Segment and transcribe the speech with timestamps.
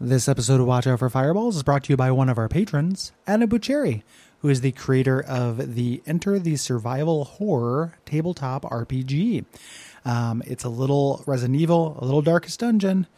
[0.00, 2.48] This episode of Watch Out for Fireballs is brought to you by one of our
[2.48, 4.04] patrons, Adam Bucceri,
[4.42, 9.44] who is the creator of the Enter the Survival Horror tabletop RPG.
[10.04, 13.08] Um, it's a little Resident Evil, a little Darkest Dungeon,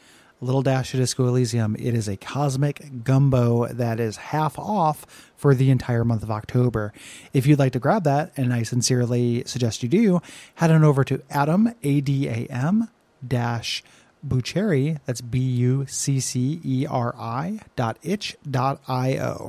[0.41, 1.77] a little dash of Disco Elysium.
[1.79, 5.05] It is a cosmic gumbo that is half off
[5.37, 6.95] for the entire month of October.
[7.35, 10.23] If you'd like to grab that, and I sincerely suggest you do,
[10.55, 12.89] head on over to Adam, A-D-A-M,
[13.29, 13.85] dash
[14.27, 19.47] Bucceri, that's B U C C E R I dot itch dot I O.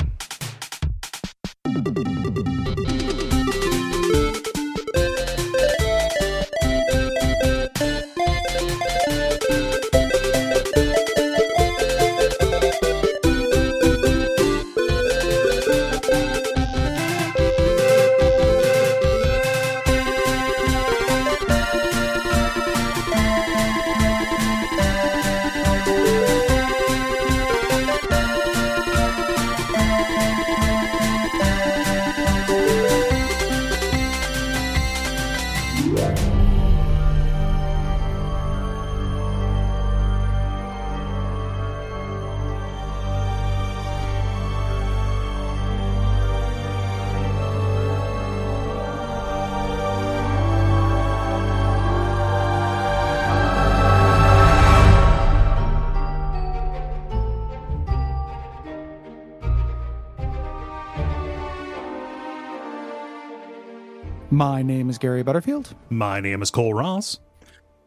[65.02, 67.20] Gary Butterfield, My name is Cole Ross,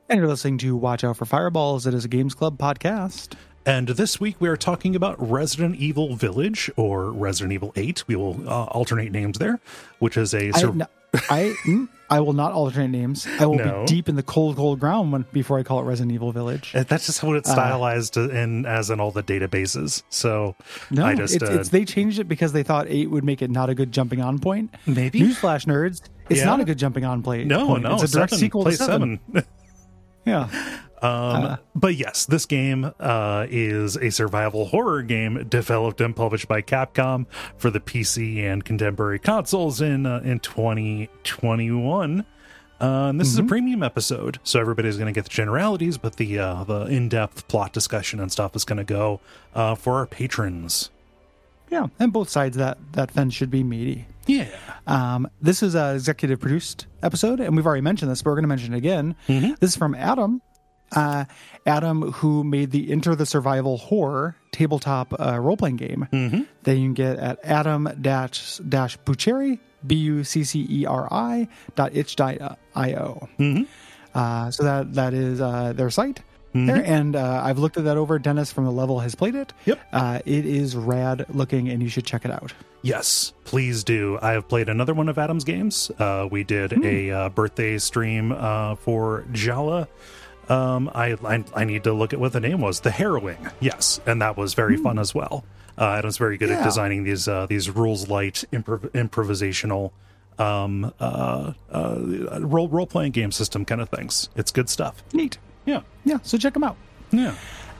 [0.08, 1.86] and you're listening to Watch Out for Fireballs.
[1.86, 3.34] It is a Games Club podcast.
[3.64, 8.02] and this week we are talking about Resident Evil Village or Resident Evil 8.
[8.08, 9.60] We will uh, alternate names there,
[10.00, 10.50] which is a.
[10.52, 10.86] sur- no,
[11.30, 13.26] I, mm, I will not alternate names.
[13.40, 13.80] I will No.
[13.80, 16.72] be deep in the cold, cold ground when, before I call it Resident Evil Village.
[16.74, 20.02] Uh, That's just what it's stylized in as in all the databases.
[20.10, 20.54] So
[20.90, 23.42] No, I just it's, uh, it's they changed it because they thought eight would make
[23.42, 24.74] it not a good jumping on point.
[24.86, 25.20] Maybe.
[25.20, 26.02] Newsflash, nerds!
[26.28, 26.46] It's Yeah.
[26.46, 27.44] not a good jumping on play.
[27.44, 27.82] no, point.
[27.84, 29.20] no, it's a direct seven, sequel play to seven.
[29.32, 29.44] seven.
[30.26, 30.48] Yeah,
[31.04, 36.62] Um, but yes, this game uh, is a survival horror game developed and published by
[36.62, 37.26] Capcom
[37.58, 42.24] for the PC and contemporary consoles in uh, in 2021.
[42.80, 46.16] Uh, and this is a premium episode, so everybody's going to get the generalities, but
[46.16, 49.20] the uh, the in depth plot discussion and stuff is going to go
[49.54, 50.90] uh, for our patrons.
[51.70, 54.06] yeah, and both sides of that that fence should be meaty.
[54.26, 54.48] Yeah,
[54.86, 58.44] Um, this is an executive produced episode, and we've already mentioned this, but we're going
[58.44, 59.14] to mention it again.
[59.26, 60.40] This is from Adam.
[60.94, 61.24] Uh,
[61.66, 66.06] Adam, who made the Enter the Survival Horror tabletop uh, role playing game
[66.62, 68.96] that you can get at Adam dash dash
[69.86, 73.28] B U C C E R I dot itch dot I O.
[74.14, 76.22] Uh, so that that is uh, their site.
[76.56, 78.16] There and uh, I've looked at that over.
[78.20, 79.52] Dennis from the level has played it.
[79.64, 79.80] Yep.
[79.92, 82.54] Uh, it is rad looking, and you should check it out.
[82.82, 84.20] Yes, please do.
[84.22, 85.90] I have played another one of Adam's games.
[85.98, 89.88] Uh, we did a uh, birthday stream uh, for Jala.
[90.50, 92.80] Um, I, I I need to look at what the name was.
[92.80, 93.38] The Harrowing.
[93.60, 95.44] Yes, and that was very fun as well.
[95.76, 99.90] Uh, Adam's very good at designing these uh, these rules light improv- improvisational
[100.38, 104.28] um, uh, uh, role role playing game system kind of things.
[104.36, 105.02] It's good stuff.
[105.12, 105.38] Neat.
[105.66, 106.18] Yeah, Yeah.
[106.22, 106.76] So check them out.
[107.10, 107.34] yeah.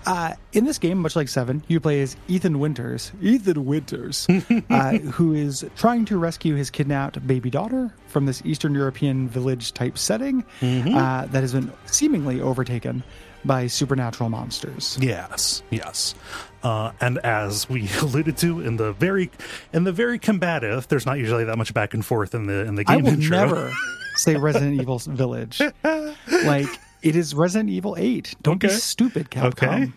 [0.07, 3.13] Uh, in this game, much like Seven, you play as Ethan Winters.
[3.23, 4.27] Ethan Winters,
[4.71, 9.73] uh, who is trying to rescue his kidnapped baby daughter from this Eastern European village
[9.73, 13.03] type setting uh, that has been seemingly overtaken
[13.45, 14.97] by supernatural monsters.
[15.01, 16.15] Yes, yes.
[16.63, 19.31] Uh, and as we alluded to in the very
[19.73, 22.75] in the very combative, there's not usually that much back and forth in the in
[22.75, 22.99] the game.
[22.99, 23.37] I will intro.
[23.37, 23.73] never
[24.17, 25.61] say Resident Evil Village.
[25.83, 26.69] Like
[27.05, 28.35] it is Resident Evil Eight.
[28.43, 29.45] Don't be stupid, Capcom.
[29.47, 29.93] Okay.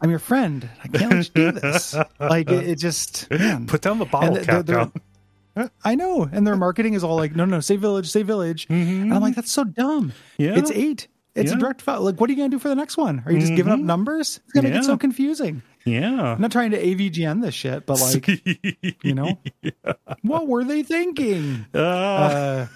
[0.00, 0.68] I'm your friend.
[0.84, 1.96] I can't let you do this.
[2.20, 3.66] Like it, it just man.
[3.66, 4.66] Put down the bottle And cap.
[4.66, 4.90] they're-
[5.56, 8.66] they're- I know, and their marketing is all like, no, no, say village, say village,
[8.70, 10.12] and I'm like, that's so dumb.
[10.38, 10.42] Mm-hmm.
[10.42, 10.56] Yeah.
[10.58, 11.08] it's eight.
[11.34, 12.02] It's a direct file.
[12.02, 13.22] Like, what are you gonna do for the next one?
[13.26, 14.38] Are you just giving up numbers?
[14.44, 15.62] It's gonna make it so confusing.
[15.84, 16.34] Yeah.
[16.34, 18.28] I'm not trying to AVGN this shit, but like,
[19.04, 19.38] you know,
[20.22, 21.66] what were they thinking?
[21.74, 22.66] Uh,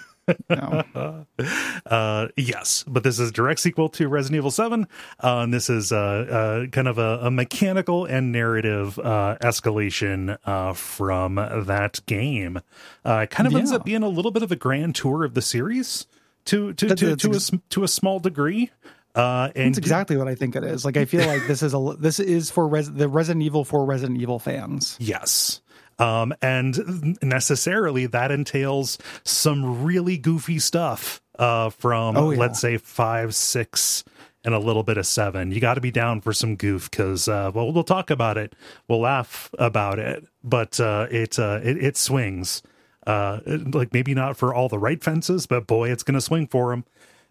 [0.49, 1.27] no.
[1.85, 4.87] Uh, yes, but this is a direct sequel to Resident Evil 7.
[5.23, 10.39] Uh, and this is uh, uh, kind of a, a mechanical and narrative uh, escalation
[10.47, 12.61] uh, from that game.
[13.05, 15.35] Uh, it kind of ends up being a little bit of a grand tour of
[15.35, 16.07] the series
[16.47, 18.71] to to That- to, that's to, a, ex- s- to a small degree.
[19.15, 20.85] Uh, and That's exactly what I think it is.
[20.87, 23.85] Like, I feel like this is a this is for res, the Resident Evil for
[23.85, 24.97] Resident Evil fans.
[25.01, 25.61] Yes.
[25.99, 32.39] Um, and necessarily that entails some really goofy stuff uh, from, Oh, yeah.
[32.39, 34.05] let's say, five, six,
[34.45, 35.53] and a little bit of seven.
[35.53, 38.55] You got to be down for some goof because uh, well, we'll talk about it,
[38.89, 42.63] we'll laugh about it, but uh, it, uh, it it swings.
[43.07, 46.47] Uh, like maybe not for all the right fences, but boy, it's going to swing
[46.47, 46.85] for them.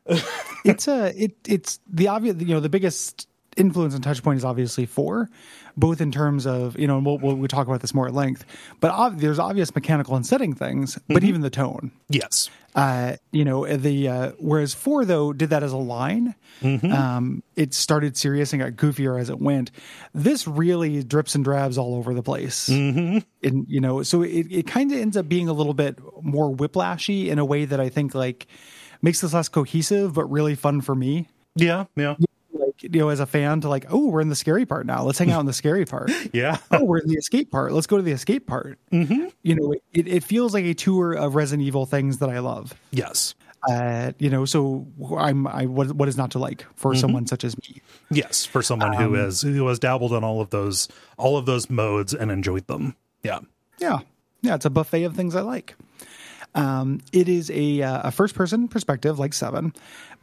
[0.65, 3.27] it's a it it's the obvious you know the biggest
[3.57, 5.29] influence and touch point is obviously four,
[5.77, 8.13] both in terms of you know and we'll, we'll, we'll talk about this more at
[8.13, 8.45] length.
[8.79, 11.25] But ob- there's obvious mechanical and setting things, but Mm-hmm.
[11.25, 11.91] even the tone.
[12.09, 12.49] Yes.
[12.73, 16.35] Uh, you know the uh, whereas four though did that as a line.
[16.61, 16.91] Mm-hmm.
[16.91, 19.71] Um, it started serious and got goofier as it went.
[20.13, 23.17] This really drips and drabs all over the place, mm-hmm.
[23.45, 26.49] and you know so it it kind of ends up being a little bit more
[26.55, 28.47] whiplashy in a way that I think like
[29.01, 31.27] makes this less cohesive but really fun for me
[31.57, 31.85] Yeah.
[31.97, 32.15] Yeah.
[32.81, 35.19] You know as a fan to like oh we're in the scary part now let's
[35.19, 36.57] hang out in the scary part Yeah.
[36.71, 39.27] oh we're in the escape part let's go to the escape part mm-hmm.
[39.43, 42.73] you know it, it feels like a tour of resident evil things that i love
[42.91, 43.35] Yes.
[43.69, 44.87] uh you know so
[45.17, 48.45] i'm i what, what is not to like for someone such as me Yes.
[48.45, 50.87] For someone who has who has dabbled in all of those
[51.17, 52.95] all of those modes and enjoyed them.
[53.23, 53.39] Yeah.
[53.79, 53.99] yeah
[54.41, 55.75] yeah it's a buffet of things i like
[56.55, 59.73] um it is a uh, a first person perspective like seven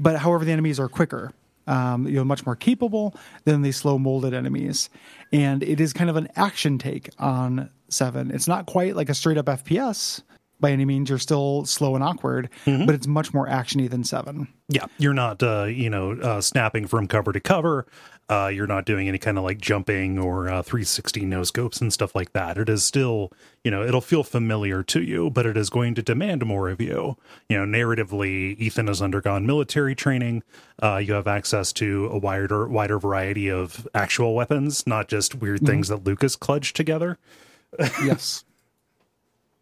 [0.01, 1.33] but however the enemies are quicker
[1.69, 4.91] um, you know, much more capable than the slow molded enemies.
[5.33, 8.31] And it is kind of an action take on seven.
[8.31, 10.23] It's not quite like a straight up FPS
[10.61, 11.09] by any means.
[11.11, 12.49] You're still slow and awkward,
[12.87, 14.49] but it's much more actiony than seven.
[14.69, 17.87] Yeah, you're not, uh, you know, uh, snapping from cover to cover.
[18.31, 21.93] Uh, you're not doing any kind of like jumping or uh, 360 no scopes and
[21.93, 22.59] stuff like that.
[22.59, 23.33] It is still,
[23.65, 26.79] you know, it'll feel familiar to you, but it is going to demand more of
[26.79, 27.17] you.
[27.49, 30.43] You know, narratively, Ethan has undergone military training.
[30.83, 35.65] Uh, you have access to a wider, wider variety of actual weapons, not just weird
[35.65, 37.17] things that Lucas clutched together.
[38.05, 38.45] yes.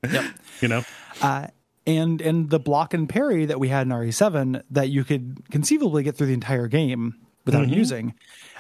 [0.09, 0.25] Yep.
[0.61, 0.83] You know,
[1.23, 1.49] Uh,
[1.87, 6.03] and and the block and parry that we had in RE7 that you could conceivably
[6.03, 7.15] get through the entire game
[7.45, 8.15] without using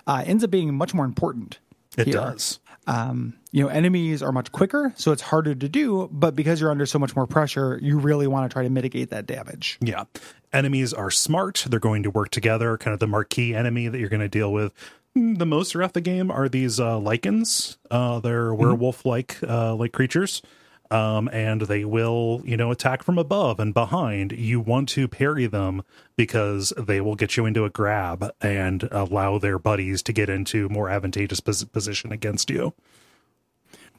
[0.06, 1.58] uh, ends up being much more important.
[1.96, 2.14] it here.
[2.14, 2.58] does.
[2.86, 6.08] Um, you know, enemies are much quicker, so it's harder to do.
[6.12, 9.10] But because you're under so much more pressure, you really want to try to mitigate
[9.10, 9.78] that damage.
[9.80, 10.04] Yeah.
[10.52, 11.64] Enemies are smart.
[11.68, 12.76] They're going to work together.
[12.78, 14.72] Kind of the marquee enemy that you're going to deal with
[15.16, 17.76] mm, the most throughout the game are these uh, lycans.
[17.90, 20.42] Uh, they're werewolf like uh, like creatures.
[20.90, 24.32] Um, and they will, you know, attack from above and behind.
[24.32, 25.82] You want to parry them
[26.16, 30.68] because they will get you into a grab and allow their buddies to get into
[30.68, 32.72] more advantageous pos- position against you.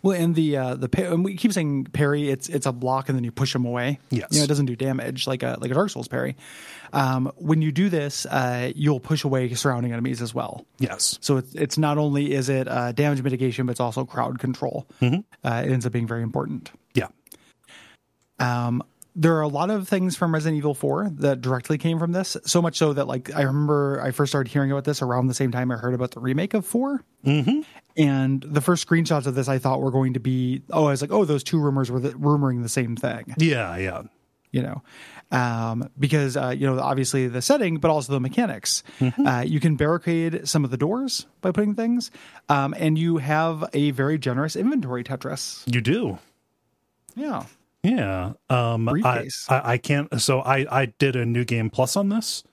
[0.02, 2.30] Well, and the uh, the and we keep saying parry.
[2.30, 4.00] It's it's a block, and then you push them away.
[4.10, 4.28] Yes.
[4.32, 6.36] you know, it doesn't do damage like a like a Dark Souls parry.
[6.94, 10.66] Um, when you do this, uh, you'll push away surrounding enemies as well.
[10.80, 11.18] Yes.
[11.22, 14.88] So it's it's not only is it uh, damage mitigation, but it's also crowd control.
[15.02, 16.72] Uh, it ends up being very important.
[16.94, 17.08] Yeah.
[18.40, 18.84] Um,
[19.16, 22.38] there are a lot of things from Resident Evil 4 that directly came from this.
[22.46, 25.34] So much so that like I remember I first started hearing about this around the
[25.34, 27.04] same time I heard about the remake of 4.
[27.26, 27.62] Mm-hmm.
[27.98, 31.02] And the first screenshots of this I thought were going to be oh I was
[31.02, 33.76] like oh those two rumors were the, rumoring the same thing Yeah.
[33.78, 34.04] Yeah.
[34.52, 34.82] you know
[35.32, 38.84] um, because uh, you know obviously the setting but also the mechanics
[39.26, 42.12] uh, you can barricade some of the doors by putting things
[42.50, 46.20] um, and you have a very generous inventory tetris You do.
[47.16, 47.46] yeah
[47.84, 48.34] Yeah.
[48.50, 52.44] Um I, I I can't so I I did a new game plus on this,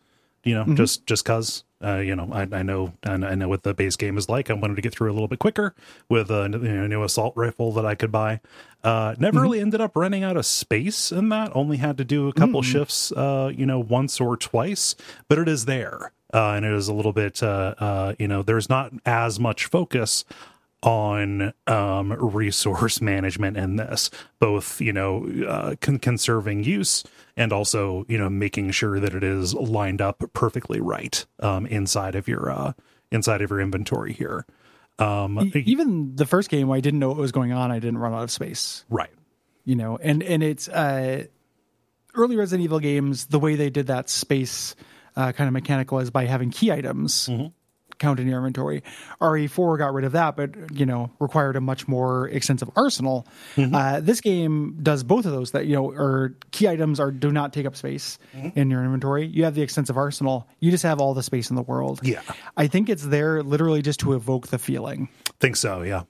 [0.44, 3.63] you know, just just cuz uh, you know, I, I know and I know what
[3.63, 4.51] the base game is like.
[4.51, 5.75] I wanted to get through a little bit quicker
[6.09, 8.41] with a you know, new assault rifle that I could buy.
[8.83, 11.50] Uh, never really ended up running out of space in that.
[11.55, 14.95] Only had to do a couple shifts, uh, you know, once or twice,
[15.29, 18.43] but it is there, uh, and it is a little bit, uh, uh, you know,
[18.43, 20.25] there's not as much focus
[20.85, 27.03] on um, resource management in this, both you know uh, con- conserving use
[27.37, 32.14] and also you know making sure that it is lined up perfectly right um, inside
[32.14, 32.73] of your uh,
[33.11, 34.47] inside of your inventory here.
[35.00, 38.14] Um, even the first game i didn't know what was going on i didn't run
[38.14, 39.11] out of space right.
[39.64, 41.25] you know and and it's uh
[42.14, 44.76] early resident evil games the way they did that space
[45.17, 47.29] uh, kind of mechanic was by having key items
[48.04, 48.82] count in your inventory.
[49.20, 53.26] Re4 got rid of that but you know required a much more extensive arsenal.
[53.56, 57.32] Uh, this game does both of those that you know or key items are do
[57.32, 58.18] not take up space
[58.54, 59.26] in your inventory.
[59.26, 60.46] You have the extensive arsenal.
[60.61, 62.00] You just have all the space in the world.
[62.02, 62.20] Yeah.
[62.56, 65.08] i think it's there literally just to evoke the feeling.
[65.40, 65.82] Think so.
[65.82, 66.02] Yeah.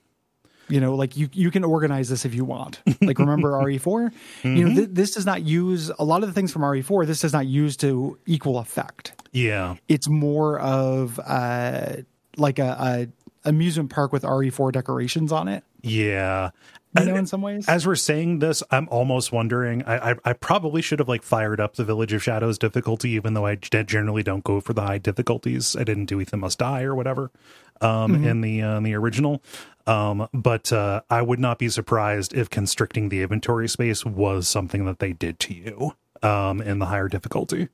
[0.69, 4.69] You know like you you can organize this if you want like remember re4 you
[4.69, 7.33] know th- this does not use a lot of the things from re4 this does
[7.33, 9.77] not use to equal effect Yeah.
[9.89, 11.97] it's more of uh
[12.37, 13.09] like a,
[13.45, 15.65] amusement park with RE4 decorations on it.
[15.83, 16.51] Yeah.
[16.99, 17.69] You know, in some ways.
[17.69, 19.83] As we're saying this, I'm almost wondering.
[19.83, 23.35] I, I, I probably should have like fired up the Village of Shadows difficulty, even
[23.35, 25.75] though I generally don't go for the high difficulties.
[25.75, 27.33] I didn't do Ethan Must Die or whatever
[27.81, 28.27] um, mm-hmm.
[28.27, 29.43] in the uh, in the original.
[29.87, 34.87] Um, but uh, I would not be surprised if constricting the inventory space was something
[34.87, 37.69] that they did to you um, in the higher difficulty.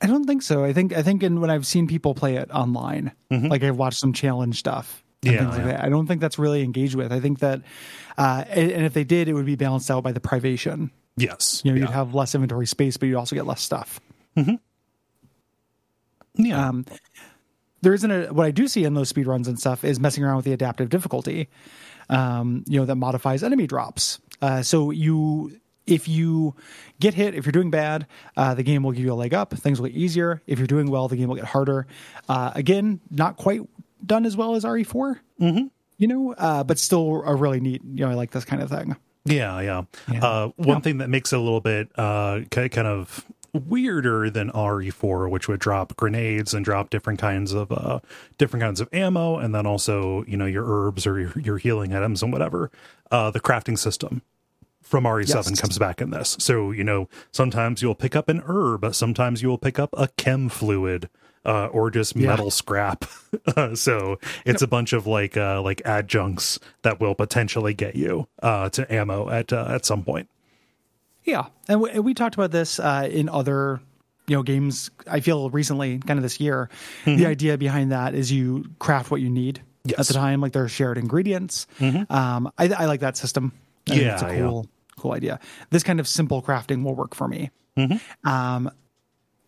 [0.00, 0.64] I don't think so.
[0.64, 3.46] I think I think in when I've seen people play it online, mm-hmm.
[3.46, 5.04] like I've watched some challenge stuff.
[5.22, 5.80] yeah, like yeah.
[5.80, 7.12] I don't think that's really engaged with.
[7.12, 7.62] I think that,
[8.18, 10.90] uh, and, if they did, it would be balanced out by the privation.
[11.16, 11.82] Yes, you know, yeah.
[11.82, 14.00] you'd have less inventory space, but you'd also get less stuff.
[14.36, 14.54] Mm-hmm.
[16.44, 16.68] Yeah.
[16.68, 16.86] Um,
[17.82, 20.24] there isn't a what I do see in those speed runs and stuff is messing
[20.24, 21.48] around with the adaptive difficulty.
[22.08, 24.20] Um, you know that modifies enemy drops.
[24.40, 25.52] Uh, so you
[25.86, 26.54] if you
[27.00, 29.52] get hit, if you're doing bad, uh, the game will give you a leg up.
[29.52, 30.40] Things will get easier.
[30.46, 31.86] If you're doing well, the game will get harder.
[32.28, 33.62] Uh, again, not quite
[34.04, 35.66] done as well as RE4, mm-hmm.
[35.98, 37.82] you know, uh, but still a really neat.
[37.84, 38.96] You know, I like this kind of thing.
[39.24, 39.82] Yeah, yeah.
[40.10, 40.24] yeah.
[40.24, 40.80] Uh, one yeah.
[40.80, 43.24] thing that makes it a little bit uh, kind of
[43.54, 48.00] weirder than RE4, which would drop grenades and drop different kinds of uh,
[48.38, 51.94] different kinds of ammo, and then also you know your herbs or your, your healing
[51.94, 52.70] items and whatever.
[53.10, 54.22] Uh, the crafting system
[54.92, 55.60] from RE7 yes.
[55.60, 56.36] comes back in this.
[56.38, 60.08] So, you know, sometimes you'll pick up an herb, sometimes you will pick up a
[60.16, 61.08] chem fluid.
[61.44, 62.50] Uh, or just metal yeah.
[62.50, 63.04] scrap.
[63.74, 64.16] so
[64.46, 64.62] it's yep.
[64.62, 69.28] a bunch of like uh, like adjuncts that will potentially get you uh, to ammo
[69.28, 70.28] at uh, at some point.
[71.24, 73.80] Yeah, and we, we talked about this uh, in other
[74.26, 74.90] you know games.
[75.06, 76.68] I feel recently, kind of this year,
[77.04, 77.16] mm-hmm.
[77.16, 80.00] the idea behind that is you craft what you need yes.
[80.00, 80.40] at the time.
[80.40, 81.66] Like there are shared ingredients.
[81.78, 82.12] Mm-hmm.
[82.12, 83.52] Um, I, I, like that system.
[83.88, 84.62] I yeah, it's a cool.
[84.64, 84.68] Yeah
[85.02, 85.40] cool idea.
[85.70, 87.50] This kind of simple crafting will work for me.
[87.76, 88.28] Mm-hmm.
[88.28, 88.70] Um,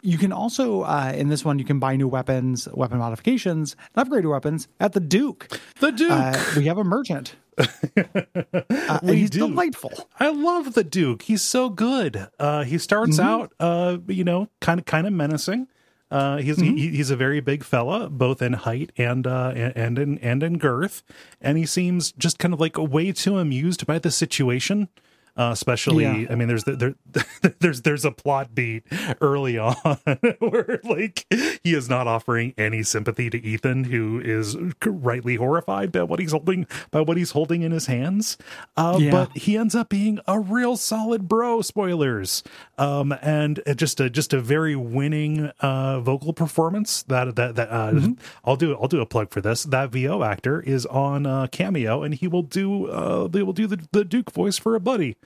[0.02, 4.02] you can also uh, in this one you can buy new weapons, weapon modifications, and
[4.02, 5.48] upgrade your weapons at the Duke.
[5.80, 6.10] The Duke.
[6.10, 7.36] Uh, we have a merchant.
[7.58, 9.48] Uh, he's do.
[9.48, 9.92] delightful.
[10.18, 11.22] I love the Duke.
[11.22, 12.28] He's so good.
[12.38, 13.28] Uh, he starts mm-hmm.
[13.28, 15.68] out, uh, you know, kind of kind of menacing.
[16.10, 16.76] Uh, he's mm-hmm.
[16.76, 20.58] he, he's a very big fella, both in height and uh, and in and in
[20.58, 21.02] girth,
[21.40, 24.88] and he seems just kind of like way too amused by the situation
[25.36, 26.26] uh, especially yeah.
[26.30, 26.94] I mean there's there,
[27.60, 28.84] there's there's a plot beat
[29.20, 29.74] early on
[30.38, 31.26] where like
[31.62, 36.32] he is not offering any sympathy to Ethan who is rightly horrified by what he's
[36.32, 38.38] holding by what he's holding in his hands
[38.76, 39.10] uh, yeah.
[39.10, 42.42] but he ends up being a real solid bro spoilers
[42.78, 47.90] um, and just a just a very winning uh, vocal performance that that that uh,
[47.90, 48.12] mm-hmm.
[48.44, 52.02] I'll do I'll do a plug for this that VO actor is on uh, Cameo
[52.02, 55.16] and he will do uh, they will do the, the Duke voice for a buddy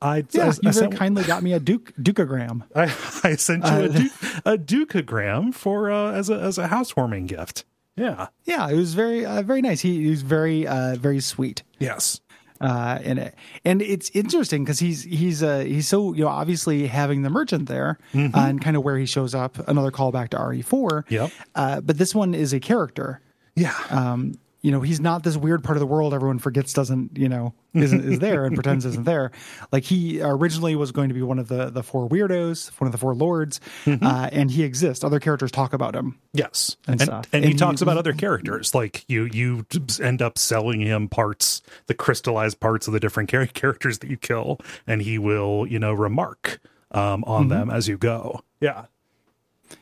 [0.00, 2.62] I yeah, I, you I sent, kindly got me a Duke Dukeogram.
[2.74, 2.84] I,
[3.28, 4.12] I sent you uh, a, Duke,
[4.44, 7.64] a Dukeogram for uh, as a as a housewarming gift.
[7.96, 9.80] Yeah, yeah, it was very uh, very nice.
[9.80, 11.62] He, he was very uh, very sweet.
[11.78, 12.20] Yes,
[12.60, 13.34] uh, it,
[13.64, 17.68] and it's interesting because he's he's uh, he's so you know obviously having the merchant
[17.68, 18.34] there mm-hmm.
[18.34, 19.56] uh, and kind of where he shows up.
[19.68, 21.04] Another callback to RE4.
[21.08, 21.30] Yep.
[21.54, 23.20] Uh, but this one is a character.
[23.54, 23.74] Yeah.
[23.90, 24.34] Um,
[24.66, 27.54] you know he's not this weird part of the world everyone forgets doesn't you know
[27.72, 29.30] isn't is there and pretends isn't there.
[29.70, 32.92] Like he originally was going to be one of the the four weirdos one of
[32.92, 34.04] the four lords mm-hmm.
[34.04, 35.04] uh, and he exists.
[35.04, 36.18] Other characters talk about him.
[36.32, 36.76] Yes.
[36.88, 38.74] And, and, and, and he, he talks about other characters.
[38.74, 39.64] Like you you
[40.02, 44.58] end up selling him parts the crystallized parts of the different characters that you kill
[44.84, 46.58] and he will you know remark
[46.90, 47.50] um, on mm-hmm.
[47.50, 48.40] them as you go.
[48.60, 48.86] Yeah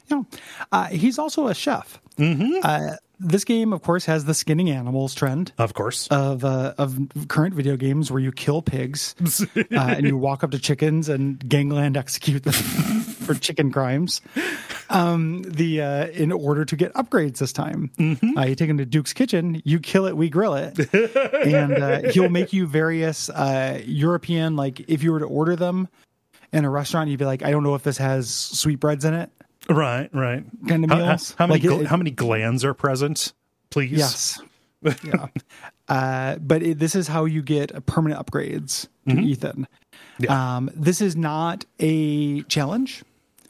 [0.09, 0.23] yeah,
[0.73, 2.01] uh, he's also a chef.
[2.19, 2.59] Mm-hmm.
[2.63, 5.53] Uh, this game, of course, has the skinning animals trend.
[5.59, 6.99] Of course, of uh, of
[7.29, 9.15] current video games where you kill pigs
[9.57, 12.53] uh, and you walk up to chickens and gangland execute them
[13.25, 14.21] for chicken crimes.
[14.91, 18.37] Um, the uh, in order to get upgrades this time, mm-hmm.
[18.37, 20.79] Uh, you take them to Duke's kitchen, you kill it, we grill it,
[21.47, 24.57] and uh, he'll make you various uh, European.
[24.57, 25.89] Like if you were to order them
[26.53, 29.31] in a restaurant, you'd be like, I don't know if this has sweetbreads in it.
[29.69, 30.45] Right, right.
[30.69, 31.31] Kind of meals.
[31.33, 33.33] How, how, how many like it, how many glands are present?
[33.71, 33.93] Please.
[33.93, 34.41] Yes.
[34.83, 35.27] yeah.
[35.89, 39.25] Uh, but it, this is how you get permanent upgrades to mm-hmm.
[39.25, 39.69] Ethan.
[40.19, 40.57] Yeah.
[40.57, 43.05] Um, this is not a challenge.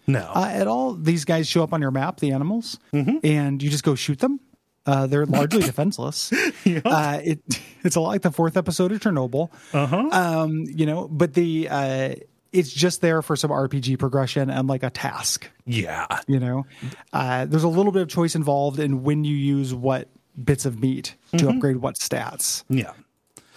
[0.06, 0.30] No.
[0.34, 0.94] Uh, at all.
[0.94, 3.18] These guys show up on your map, the animals, mm-hmm.
[3.24, 4.40] and you just go shoot them.
[4.86, 6.32] Uh, they're largely defenseless.
[6.64, 6.82] Yep.
[6.84, 7.40] Uh, it,
[7.84, 9.50] it's a lot like the fourth episode of Chernobyl.
[9.72, 10.08] Uh-huh.
[10.12, 12.14] Um, you know, but the uh,
[12.54, 15.50] it's just there for some RPG progression and like a task.
[15.66, 16.06] Yeah.
[16.26, 16.66] You know,
[17.12, 20.08] uh, there's a little bit of choice involved in when you use what
[20.42, 21.48] bits of meat to mm-hmm.
[21.48, 22.64] upgrade what stats.
[22.68, 22.92] Yeah.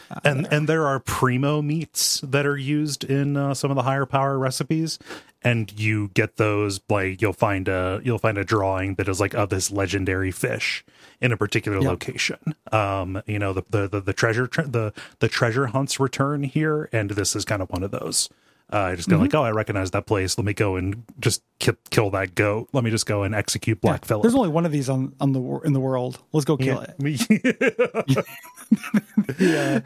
[0.10, 0.54] Uh, and there.
[0.54, 4.40] and there are primo meats that are used in uh, some of the higher power
[4.40, 4.98] recipes,
[5.44, 9.34] and you get those like you'll find a you'll find a drawing that is like
[9.34, 10.86] of this legendary fish
[11.20, 11.90] in a particular Yeah.
[11.90, 12.38] location.
[12.72, 16.88] Um, you know the the the, the treasure tre- the the treasure hunts return here,
[16.94, 18.30] and this is kind of one of those.
[18.72, 20.38] Uh, I just go like, oh, I recognize that place.
[20.38, 22.68] Let me go and just ki- kill that goat.
[22.74, 24.24] Let me just go and execute Black Phillip.
[24.24, 26.20] There's only one of these on, on the in the world.
[26.34, 26.94] Let's go kill it.
[27.00, 28.26] it.
[29.40, 29.80] Yeah,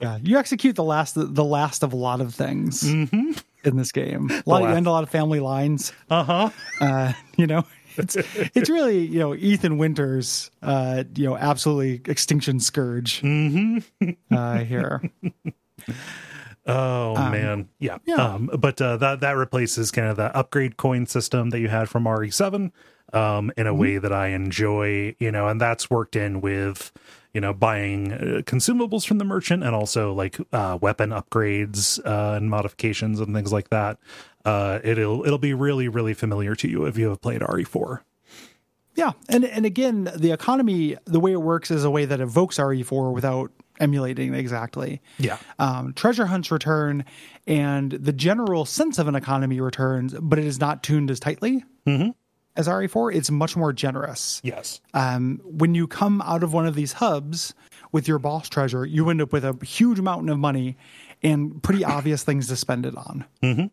[0.00, 0.18] yeah.
[0.22, 4.30] You execute the last the last of a lot of things in this game.
[4.30, 5.92] A lot, you end a lot of family lines.
[6.10, 6.50] uh huh.
[6.80, 7.64] Uh, you know,
[7.96, 8.16] it's
[8.54, 10.50] it's really you know Ethan Winters.
[10.62, 13.22] Uh, you know, absolutely extinction scourge.
[14.30, 15.02] Uh, here.
[16.66, 17.94] Oh man, yeah.
[17.94, 18.14] Um, yeah.
[18.16, 21.88] Um, but uh, that that replaces kind of the upgrade coin system that you had
[21.88, 22.72] from RE7
[23.12, 23.78] um, in a Mm-hmm.
[23.80, 25.14] way that I enjoy.
[25.18, 26.92] You know, and that's worked in with
[27.32, 32.36] you know buying uh, consumables from the merchant and also like uh, weapon upgrades uh,
[32.36, 33.98] and modifications and things like that.
[34.44, 38.00] Uh, it'll it'll be really really familiar to you if you have played E RE4.
[38.94, 42.56] Yeah, and and again, the economy, the way it works is a way that evokes
[42.56, 45.00] RE4 without emulating exactly.
[45.18, 45.38] Yeah.
[45.58, 47.04] Um, treasure hunts return,
[47.46, 51.64] and the general sense of an economy returns, but it is not tuned as tightly
[52.56, 53.14] as RE4.
[53.14, 54.40] It's much more generous.
[54.42, 54.80] Yes.
[54.94, 57.54] Um, when you come out of one of these hubs
[57.92, 60.76] with your boss treasure, you end up with a huge mountain of money
[61.22, 63.24] and pretty obvious things to spend it on.
[63.42, 63.66] Mm-hmm.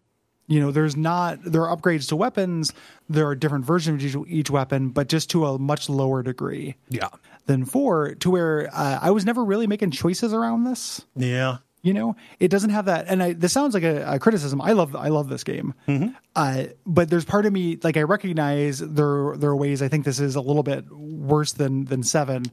[0.47, 2.73] You know, there's not there are upgrades to weapons.
[3.09, 6.75] There are different versions of each, each weapon, but just to a much lower degree
[6.89, 7.09] Yeah.
[7.45, 8.15] than four.
[8.15, 11.05] To where uh, I was never really making choices around this.
[11.15, 11.57] Yeah.
[11.81, 13.07] You know, it doesn't have that.
[13.09, 14.61] And I, this sounds like a, a criticism.
[14.61, 15.73] I love, I love this game.
[15.85, 16.07] Hmm.
[16.33, 20.05] Uh, but there's part of me, like I recognize there, there are ways I think
[20.05, 22.45] this is a little bit worse than than seven,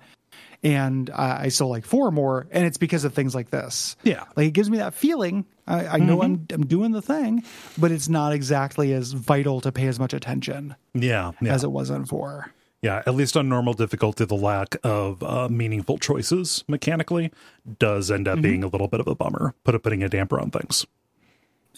[0.63, 2.47] and uh, I still like four more.
[2.51, 3.97] And it's because of things like this.
[4.03, 4.25] Yeah.
[4.37, 5.47] like it gives me that feeling.
[5.67, 7.45] I, I know I'm, I'm doing the thing,
[7.79, 11.33] but it's not exactly as vital to pay as much attention Yeah.
[11.41, 11.55] Yeah.
[11.55, 12.53] as it was on four.
[12.83, 17.31] Yeah, at least on normal difficulty, the lack of uh, meaningful choices mechanically
[17.79, 18.43] does end up Mm-hmm.
[18.43, 20.87] being a little bit of a bummer, put putting a damper on things.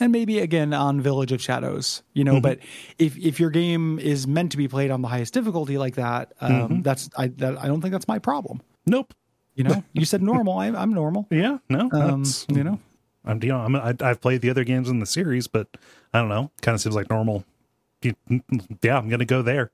[0.00, 2.40] and maybe again on Village of Shadows, you know.
[2.40, 2.60] But
[2.98, 6.32] if if your game is meant to be played on the highest difficulty like that,
[6.40, 8.62] um, that's I that, I don't think that's my problem.
[8.86, 9.14] Nope.
[9.54, 10.58] You know, you said normal.
[10.58, 11.26] I, I'm normal.
[11.30, 12.78] Yeah, no, Um, you know,
[13.24, 15.68] I'm you know I'm, I, I've played the other games in the series, but
[16.14, 17.44] I don't know, kind of seems like normal.
[18.02, 19.70] Yeah, I'm gonna go there.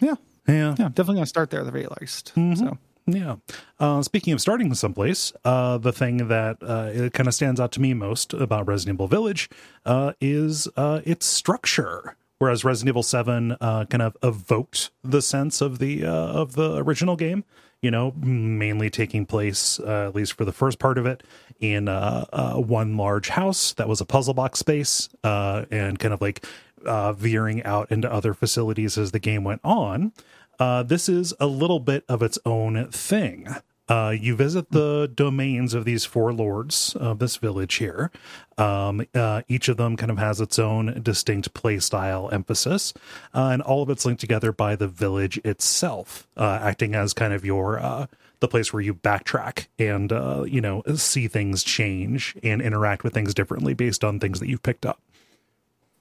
[0.00, 0.14] yeah,
[0.48, 0.88] Yeah, yeah.
[0.88, 2.32] Definitely gonna start there at the very least.
[2.34, 3.36] So Yeah.
[3.80, 7.72] Uh, speaking of starting someplace, uh, the thing that uh, it kind of stands out
[7.72, 9.48] to me most about Resident Evil Village
[9.86, 12.16] uh, is uh, its structure.
[12.38, 16.76] Whereas Resident Evil Seven uh, kind of evoked the sense of the uh, of the
[16.76, 17.44] original game,
[17.82, 21.22] you know, mainly taking place uh, at least for the first part of it
[21.60, 26.14] in uh, uh, one large house that was a puzzle box space, uh, and kind
[26.14, 26.44] of like
[26.86, 30.12] uh, veering out into other facilities as the game went on
[30.58, 33.48] uh, this is a little bit of its own thing.
[33.88, 38.10] Uh, you visit the domains of these four lords of this village here.
[38.58, 42.92] Um, uh, each of them kind of has its own distinct play style emphasis,
[43.34, 47.32] uh, and all of it's linked together by the village itself, uh, acting as kind
[47.32, 48.06] of your uh,
[48.40, 53.14] the place where you backtrack and uh, you know see things change and interact with
[53.14, 55.00] things differently based on things that you've picked up.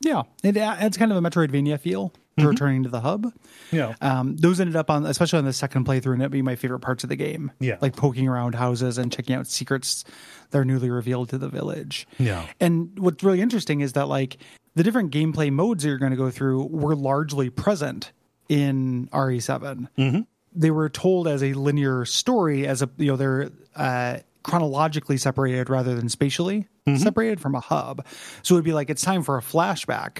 [0.01, 3.31] yeah, it adds kind of a Metroidvania feel to returning to the hub.
[3.71, 6.55] Yeah, Um, those ended up on, especially on the second playthrough, and it'd be my
[6.55, 7.51] favorite parts of the game.
[7.59, 7.77] Yeah.
[7.81, 10.03] like poking around houses and checking out secrets
[10.51, 12.07] that are newly revealed to the village.
[12.19, 12.45] Yeah.
[12.59, 14.37] and what's really interesting is that like
[14.75, 18.11] the different gameplay modes that you're going to go through were largely present
[18.47, 19.87] in RE7.
[19.97, 20.19] Mm-hmm.
[20.55, 25.69] They were told as a linear story, as a you know they're uh, chronologically separated
[25.69, 28.05] rather than spatially separated from a hub.
[28.43, 30.19] So it'd be like it's time for a flashback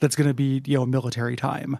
[0.00, 1.78] that's going to be you know military time.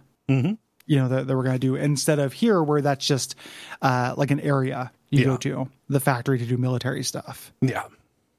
[0.85, 3.35] You know that, that we're going to do instead of here where that's just
[3.81, 7.51] uh, like an area you go to the factory to do military stuff.
[7.61, 7.85] Yeah,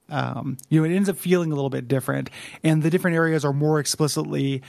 [0.09, 2.31] um, you know it ends up feeling a little bit different
[2.65, 4.63] and the different areas are more explicitly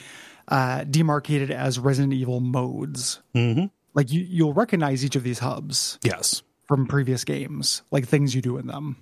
[0.48, 3.20] uh, demarcated as resident evil modes.
[3.36, 3.66] Mm-hmm.
[3.94, 5.98] like you, you'll recognize each of these hubs.
[6.04, 6.44] Yes.
[6.72, 8.96] From previous games like things you do in them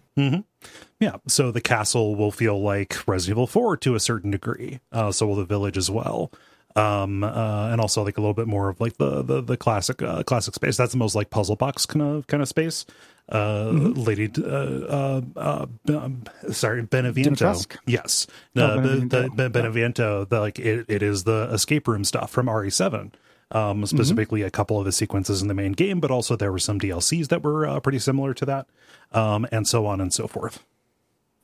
[1.00, 4.80] Yeah, so the castle will feel like Resident Evil 4 to a certain degree.
[4.92, 6.32] Uh, so will the village as well.
[6.76, 10.02] Um, uh, and also like a little bit more of like the the, the classic
[10.02, 10.78] uh, classic space.
[10.78, 12.86] That's the most like puzzle box kind of kind of space.
[13.32, 17.38] Uh, Lady, uh, uh, uh, um, sorry, Beneviento.
[17.38, 17.78] Dimitrescu?
[17.86, 19.36] Yes, Oh, uh, the, Beneviento.
[19.38, 20.28] the, the Beneviento.
[20.30, 23.14] The, like it, it is the escape room stuff from RE7.
[23.52, 26.60] Um, specifically a couple of the sequences in the main game, but also there were
[26.60, 28.68] some DLCs that were uh, pretty similar to that,
[29.12, 30.64] um, and so on and so forth.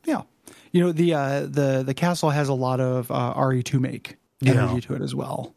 [0.06, 0.22] yeah
[0.72, 4.74] you know the uh, the the castle has a lot of uh, re2 make energy
[4.76, 4.80] Yeah.
[4.82, 5.56] to it as well.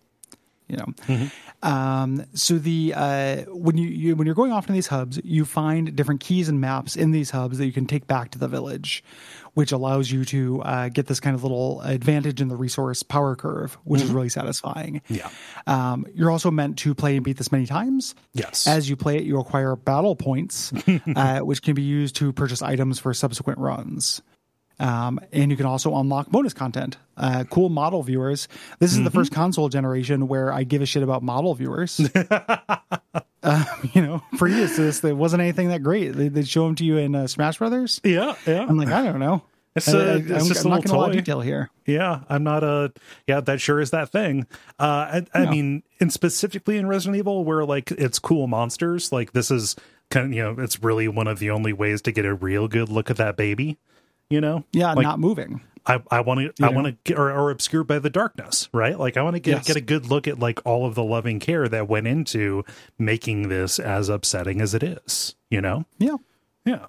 [0.69, 1.29] You know,
[1.63, 5.45] um, so the uh, when you, you when you're going off to these hubs, you
[5.45, 8.49] find different keys and maps in these hubs that you can take back to the
[8.49, 9.03] village,
[9.55, 13.35] which allows you to uh, get this kind of little advantage in the resource power
[13.35, 15.01] curve, which is really satisfying.
[15.09, 15.31] Yeah.
[15.67, 18.15] Um, you're also meant to play and beat this many times.
[18.35, 18.67] Yes.
[18.67, 20.73] As you play it, you acquire battle points,
[21.17, 24.23] uh, which can be used to purchase items for subsequent runs.
[24.81, 26.99] Um, and you can also unlock bonus content.
[27.17, 28.47] Uh, cool model viewers.
[28.79, 32.01] This is the first console generation where I give a shit about model viewers.
[32.31, 36.11] uh, you know, previous to this, there wasn't anything that great.
[36.11, 38.01] They, they'd show them to you in uh, Smash Brothers.
[38.05, 38.35] yeah.
[38.47, 38.67] Yeah.
[38.69, 39.43] I'm like, I don't know.
[39.77, 41.21] It's I- a- I- it's I'm, just a I'm not little a lot of toy.
[41.21, 41.71] detail here.
[41.87, 42.93] Yeah, I'm not a
[43.27, 43.41] yeah.
[43.41, 44.47] That sure is that thing.
[44.79, 45.51] Uh, I, I No.
[45.51, 49.13] mean, and specifically in Resident Evil, where like it's cool monsters.
[49.13, 49.77] Like this is
[50.11, 52.67] kind of you know, it's really one of the only ways to get a real
[52.69, 53.79] good look at that baby.
[54.31, 55.61] You know, Yeah, like, not moving.
[55.87, 58.99] I I want to I want to get or, or obscured by the darkness, right?
[58.99, 59.67] Like I want to get Yes.
[59.67, 62.63] get a good look at like all of the loving care that went into
[62.99, 65.35] making this as upsetting as it is.
[65.51, 66.17] You know, Yeah,
[66.67, 66.87] yeah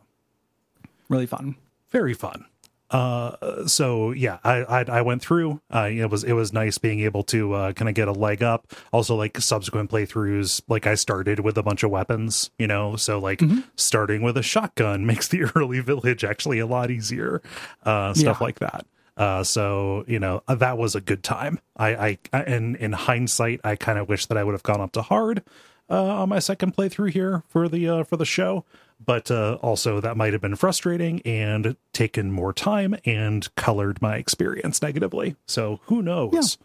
[1.07, 1.55] really fun.
[1.91, 2.45] very fun.
[2.91, 5.61] Uh, so yeah, I, I I went through.
[5.73, 8.41] Uh, it was it was nice being able to uh, kind of get a leg
[8.41, 8.71] up.
[8.91, 12.95] Also, like subsequent playthroughs, like I started with a bunch of weapons, you know.
[12.95, 13.41] So like
[13.75, 17.41] starting with a shotgun makes the early village actually a lot easier.
[17.83, 18.43] Uh, stuff Yeah.
[18.45, 18.85] like that.
[19.17, 21.59] Uh, so you know uh, that was a good time.
[21.77, 24.81] I, I, I in in hindsight, I kind of wish that I would have gone
[24.81, 25.43] up to hard
[25.89, 28.63] uh, on my second playthrough here for the uh, for the show,
[29.03, 34.17] but uh, also that might have been frustrating and taken more time and colored my
[34.17, 35.35] experience negatively.
[35.47, 36.57] So who knows?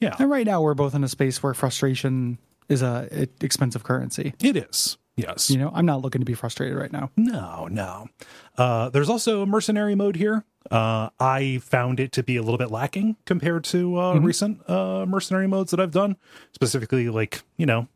[0.00, 2.38] Yeah, And right now, we're both in a space where frustration
[2.68, 4.32] is a expensive currency.
[4.42, 4.96] it is.
[5.16, 5.50] Yes.
[5.50, 7.10] You know, I'm not looking to be frustrated right now.
[7.16, 8.08] No, no.
[8.56, 10.44] Uh, there's also a mercenary mode here.
[10.70, 15.04] Uh, I found it to be a little bit lacking compared to uh, recent uh,
[15.06, 16.16] mercenary modes that I've done.
[16.52, 17.86] Specifically, like you know,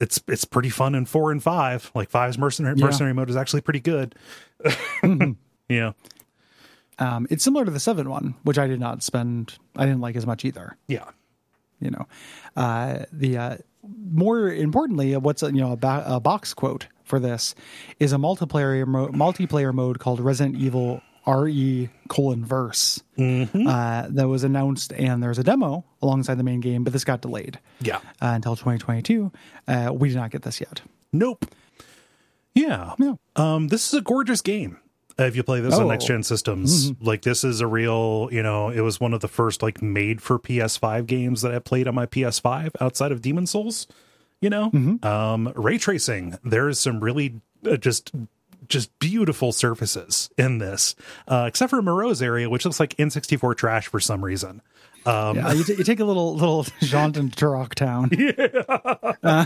[0.00, 1.90] it's it's pretty fun in four and five.
[1.94, 2.84] Like five's mercenary Yeah.
[2.86, 4.14] mercenary mode is actually pretty good.
[5.68, 5.92] Yeah,
[6.98, 9.58] Um, it's similar to the seven one, which I did not spend.
[9.76, 10.76] I didn't like as much either.
[10.88, 11.04] yeah,
[11.78, 12.06] You know,
[12.56, 13.56] uh, the uh,
[14.10, 17.54] more importantly, what's a, you know a, ba- a box quote for this
[18.00, 24.44] is a multiplayer mo- multiplayer mode called Resident Evil RE colon verse uh, that was
[24.44, 27.96] announced, and there's a demo alongside the main game, but this got delayed yeah.
[28.22, 29.30] uh, until 2022.
[29.66, 30.80] Uh, we did not get this yet.
[31.12, 31.44] Nope.
[32.54, 32.94] Yeah.
[32.98, 33.14] Yeah.
[33.36, 34.78] Um, this is a gorgeous game.
[35.18, 35.88] If you play this on Oh.
[35.88, 39.26] next gen systems, like this is a real, you know, it was one of the
[39.28, 43.46] first like made for PS5 games that I played on my PS5 outside of Demon
[43.46, 43.86] Souls.
[44.40, 44.70] You know,
[45.02, 46.38] um, ray tracing.
[46.44, 48.12] There is some really uh, just
[48.68, 50.94] just beautiful surfaces in this,
[51.26, 54.60] uh, except for Moreau's area, which looks like N64 trash for some reason.
[55.06, 58.10] Um, Yeah, you, t- you take a little little jaunt into Turok Town
[59.22, 59.44] uh,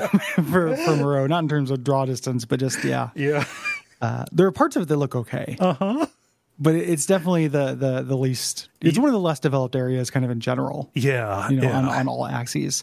[0.51, 3.11] for for Moreau, not in terms of draw distance, but just yeah.
[3.15, 3.45] Yeah.
[4.01, 6.07] Uh, there are parts of it that look okay, Uh huh.
[6.59, 8.69] but it's definitely the the the least.
[8.81, 10.91] It's one of the less developed areas, kind of in general.
[10.95, 11.49] Yeah.
[11.49, 11.79] You know, yeah.
[11.79, 12.83] on, on all axes.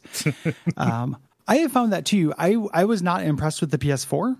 [0.77, 2.33] um, I have found that too.
[2.37, 4.37] I I was not impressed with the PS4.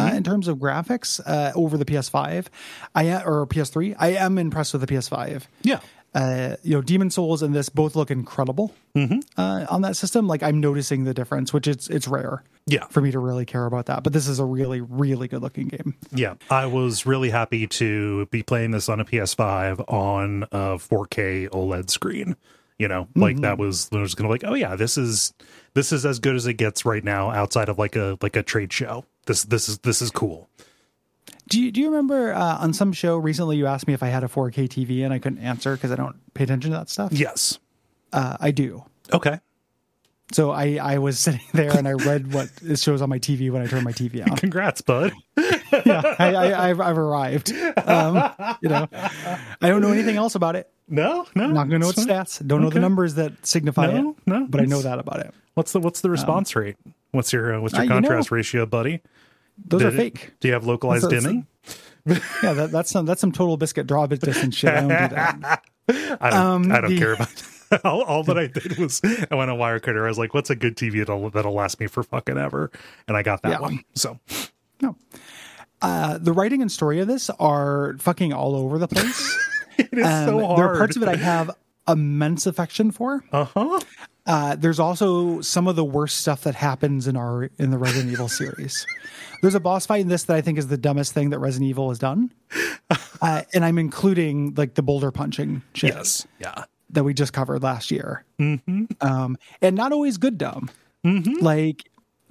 [0.00, 2.46] Uh, in terms of graphics, uh, over the PS5,
[2.94, 5.80] I or PS3, I am impressed with the PS5 yeah.
[6.14, 10.26] uh, you know, Demon Souls and this both look incredible uh, on that system.
[10.28, 12.86] Like I'm noticing the difference, which it's it's rare Yeah.
[12.90, 14.02] for me to really care about that.
[14.04, 15.94] But this is a really really good looking game.
[16.14, 21.48] Yeah, I was really happy to be playing this on a PS5 on a 4K
[21.50, 22.36] OLED screen.
[22.78, 25.32] You know, like that was I was gonna like, oh yeah, this is
[25.74, 28.42] this is as good as it gets right now outside of like a like a
[28.42, 29.04] trade show.
[29.26, 30.48] This this is this is cool.
[31.48, 34.08] Do you do you remember uh, on some show recently you asked me if I
[34.08, 36.88] had a 4K TV and I couldn't answer because I don't pay attention to that
[36.88, 37.12] stuff?
[37.12, 37.58] Yes.
[38.12, 38.84] Uh, I do.
[39.12, 39.38] Okay.
[40.32, 43.50] So I I was sitting there and I read what it shows on my TV
[43.50, 44.36] when I turned my TV on.
[44.36, 45.12] Congrats, bud.
[45.38, 47.52] yeah, I, I, I've, I've arrived.
[47.52, 48.16] Um,
[48.60, 50.70] you know, I don't know anything else about it.
[50.88, 51.46] No, no.
[51.46, 52.08] Not going to know its fine.
[52.08, 52.46] stats.
[52.46, 54.16] Don't know the numbers that signify No, it.
[54.26, 55.32] no, but I know that about it.
[55.54, 56.76] What's the what's the response rate?
[57.12, 59.00] What's your uh, what's your Uh, you know- contrast ratio, buddy?
[59.64, 60.32] Those are Did it- fake.
[60.40, 61.46] Do you have localized That's- dimming?
[62.06, 64.70] Yeah, that, that's some that's some TotalBiscuit draw distance shit.
[64.70, 65.62] I don't do that.
[66.20, 67.48] I don't, Um, I don't the- care about that.
[67.84, 70.04] all, all that I did was I went on Wirecutter.
[70.04, 72.70] I was like, what's a good TV that'll, that'll last me for fucking ever?
[73.08, 73.60] And I got that Yeah.
[73.60, 73.84] one.
[73.94, 74.18] So,
[74.80, 74.96] No.
[75.80, 79.38] Uh, the writing and story of this are fucking all over the place.
[79.78, 80.58] it is Um, so hard.
[80.58, 81.50] There are parts of it I have
[81.88, 83.24] immense affection for.
[83.32, 83.80] Uh huh.
[84.24, 88.12] Uh, there's also some of the worst stuff that happens in our in the Resident
[88.12, 88.86] Evil series.
[89.40, 91.68] There's a boss fight in this that I think is the dumbest thing that Resident
[91.68, 92.32] Evil has done,
[93.20, 95.92] uh, and I'm including like the boulder punching shit.
[95.92, 96.24] Yes.
[96.38, 96.64] Yeah.
[96.92, 98.84] That we just covered last year, Mm-hmm.
[99.00, 100.70] um, and not always good dumb.
[101.04, 101.44] Mm-hmm.
[101.44, 101.88] Like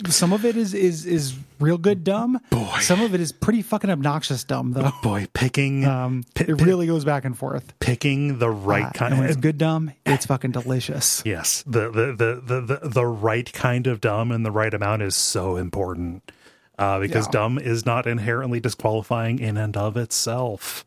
[0.07, 2.39] some of it is is is real good dumb.
[2.49, 2.79] Boy.
[2.81, 4.91] Some of it is pretty fucking obnoxious dumb though.
[5.03, 7.73] Boy, picking Um, Pi- it really goes back and forth.
[7.79, 11.21] picking the right Uh, kind when it's of good dumb, it's fucking delicious.
[11.25, 15.01] yes, the the, the the the the right kind of dumb and the right amount
[15.03, 16.31] is so important.
[16.79, 17.31] Uh, because Yeah.
[17.31, 20.83] dumb is not inherently disqualifying in and of itself.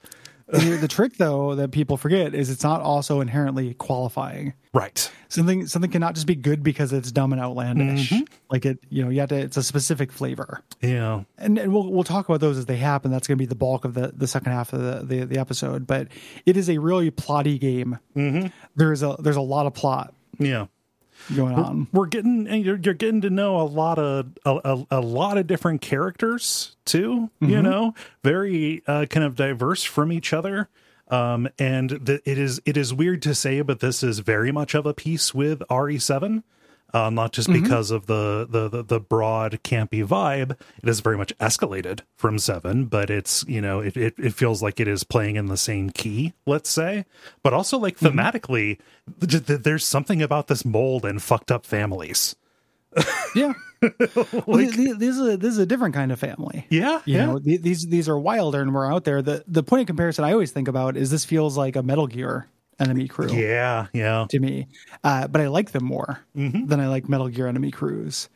[0.58, 4.54] The, trick though that people forget is it's not also inherently qualifying.
[4.72, 5.10] Right.
[5.28, 8.10] Something something cannot just be good because it's dumb and outlandish.
[8.10, 8.24] Mm-hmm.
[8.50, 9.36] Like it, you know, you have to.
[9.36, 11.22] It's a specific flavor, Yeah.
[11.38, 13.10] and, and we'll we'll talk about those as they happen.
[13.10, 15.38] That's going to be the bulk of the the second half of the the, the
[15.38, 15.86] episode.
[15.86, 16.08] But
[16.46, 17.98] it is a really plotty game.
[18.16, 18.48] Mm-hmm.
[18.76, 20.66] There's a there's a lot of plot Yeah.
[21.34, 21.88] Going on.
[21.92, 25.38] we're getting and you're, you're getting to know a lot of a, a, a lot
[25.38, 27.94] of different characters too you know?
[28.22, 30.68] Very uh, kind of diverse from each other.
[31.08, 34.74] Um and the, it is it is weird to say but this is very much
[34.74, 36.42] of a piece with re7
[36.94, 40.52] uh, not just because of the, the the the broad campy vibe.
[40.82, 44.62] It is very much escalated from seven but it's you know it, it, it feels
[44.62, 47.04] like it is playing in the same key let's say.
[47.42, 48.78] But also like thematically
[49.20, 52.36] th- th- there's something about this mold and fucked up families.
[53.34, 53.54] Yeah,
[54.46, 56.66] Well, th- th- this is a, this is a different kind of family.
[56.70, 57.26] yeah You yeah.
[57.26, 59.22] know, th- these these are wilder and we're out there.
[59.22, 62.06] The the point of comparison I always think about is this feels like a Metal
[62.06, 62.46] Gear
[62.80, 63.32] enemy crew.
[63.32, 64.66] yeah yeah to me,
[65.02, 66.66] uh, but I like them more Mm-hmm.
[66.66, 68.28] than I like Metal Gear Enemy Crews.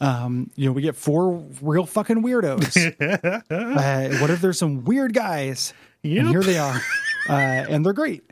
[0.00, 2.76] Um, you know, we get four real fucking weirdos.
[3.50, 5.72] uh, what if there's some weird guys?
[6.04, 6.20] Yep.
[6.20, 6.80] And here they are,
[7.28, 8.22] uh, and they're great.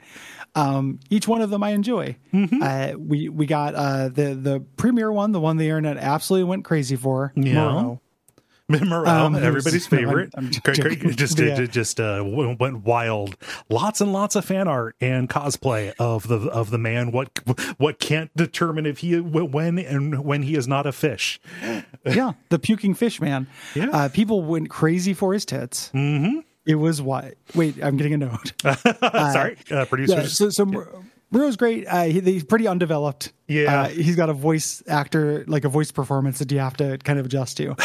[0.55, 2.17] Um, each one of them I enjoy.
[2.33, 2.63] Mm-hmm.
[2.63, 6.65] Uh, we we got uh, the the premier one, the one the internet absolutely went
[6.65, 7.33] crazy for.
[7.35, 7.55] Yeah.
[7.73, 8.01] Moreau.
[8.69, 10.31] Morale, Um, everybody's no, I'm- favorite.
[10.37, 11.55] I'm Craig just Yeah.
[11.57, 13.37] just, just uh, went wild.
[13.69, 17.13] Lots and lots of fan art and cosplay of the of the man.
[17.13, 17.31] What
[17.79, 21.41] what can't determine if he when and when he is not a fish.
[22.05, 23.47] yeah, the puking fish man.
[23.75, 23.91] Yeah.
[23.93, 25.91] Uh, people went crazy for his tits.
[25.95, 26.41] Mm-hmm.
[26.67, 27.35] It was what?
[27.55, 28.53] Wait, I'm getting a note.
[28.63, 30.37] Sorry, uh, Yeah, producers.
[30.37, 30.65] so, so
[31.31, 31.87] Moreau's great.
[31.87, 33.33] Uh, he, he's pretty undeveloped.
[33.47, 33.83] Yeah.
[33.83, 37.21] uh, he's got a voice actor, like a voice performance that you have to kind
[37.21, 37.77] of adjust to.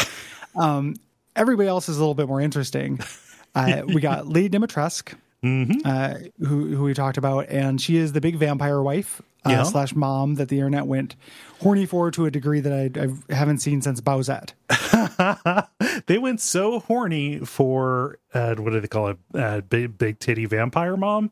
[0.56, 0.94] Um,
[1.36, 2.98] everybody else is a little bit more interesting.
[3.54, 5.12] Uh, we got Lady Dimitrescu,
[5.44, 5.80] Mm-hmm.
[5.84, 6.14] uh,
[6.48, 9.62] who who we talked about, and she is the big vampire wife uh, Yeah.
[9.64, 11.16] slash mom that the internet went
[11.60, 14.52] horny for to a degree that I, I haven't seen since Bowsette.
[16.06, 19.18] they went so horny for uh, what do they call it?
[19.34, 21.30] Uh, big big titty vampire mom.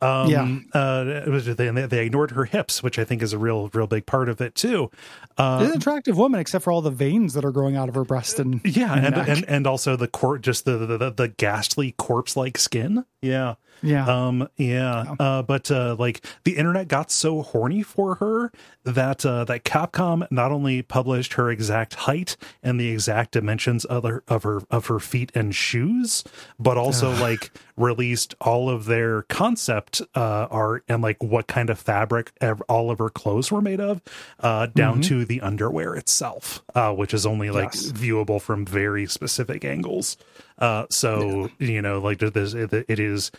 [0.00, 0.58] Um, Yeah.
[0.80, 3.86] uh, it was, they, they ignored her hips, which I think is a real, real
[3.86, 4.90] big part of it too.
[5.36, 7.94] Uh, She's an attractive woman, except for all the veins that are growing out of
[7.96, 9.28] her breast and yeah, and neck.
[9.28, 13.04] and, and also the cor- just the the, the, the ghastly corpse like skin.
[13.22, 13.54] Yeah.
[13.82, 14.06] Yeah.
[14.06, 14.48] Um.
[14.56, 15.14] Yeah.
[15.18, 15.42] Uh.
[15.42, 15.96] But uh.
[15.98, 18.52] Like the internet got so horny for her
[18.84, 19.44] that uh.
[19.44, 24.42] That Capcom not only published her exact height and the exact dimensions of her of
[24.42, 26.24] her of her feet and shoes,
[26.58, 31.78] but also like released all of their concept uh art and like what kind of
[31.78, 32.32] fabric
[32.68, 34.00] all of her clothes were made of,
[34.40, 34.66] uh.
[34.66, 36.92] Down to the underwear itself, uh.
[36.92, 37.92] Which is only like Yes.
[37.92, 40.16] viewable from very specific angles.
[40.58, 43.30] Uh, so you know, like there's, it, it is,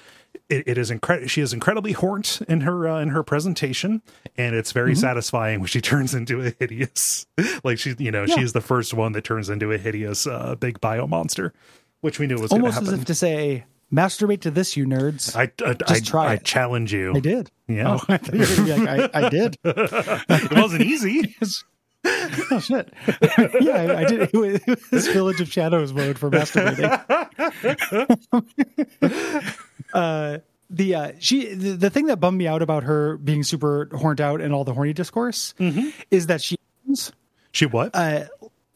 [0.50, 1.28] it, it is incredible.
[1.28, 4.02] She is incredibly horned in her uh, in her presentation,
[4.38, 5.00] and it's very Mm-hmm.
[5.02, 7.26] satisfying when she turns into a hideous,
[7.64, 8.36] like she, you know, Yeah.
[8.36, 11.54] she's the first one that turns into a hideous uh, big bio monster,
[12.02, 13.00] which we knew was going to Almost as happen.
[13.02, 15.36] if to say, masturbate to this, you nerds.
[15.36, 17.16] I, I, I, try I challenge you.
[17.16, 17.52] I did.
[17.68, 19.58] Yeah, Oh, I thought you were gonna be like, I, I did.
[19.66, 21.36] it wasn't easy.
[22.06, 22.94] Oh shit!
[23.62, 24.22] yeah, I, did.
[24.22, 26.90] It was, it was Village of Shadows mode for masturbating.
[29.94, 30.38] uh,
[30.70, 34.22] the uh, she the, the thing that bummed me out about her being super horned
[34.22, 35.90] out and all the horny discourse Mm-hmm.
[36.12, 36.58] is that she
[36.88, 37.12] owns,
[37.52, 37.92] She what?
[37.96, 38.26] uh,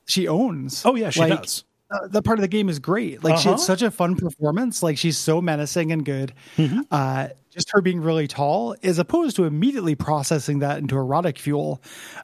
[0.06, 0.86] she owns.
[0.86, 1.64] oh yeah, she like, does.
[1.94, 3.24] Uh, that part of the game is great.
[3.24, 3.58] Like she Uh-huh.
[3.58, 4.82] had such a fun performance.
[4.84, 6.34] Like she's so menacing and good.
[6.58, 6.82] Mm-hmm.
[6.92, 11.82] Uh, just her being really tall, as opposed to immediately processing that into erotic fuel.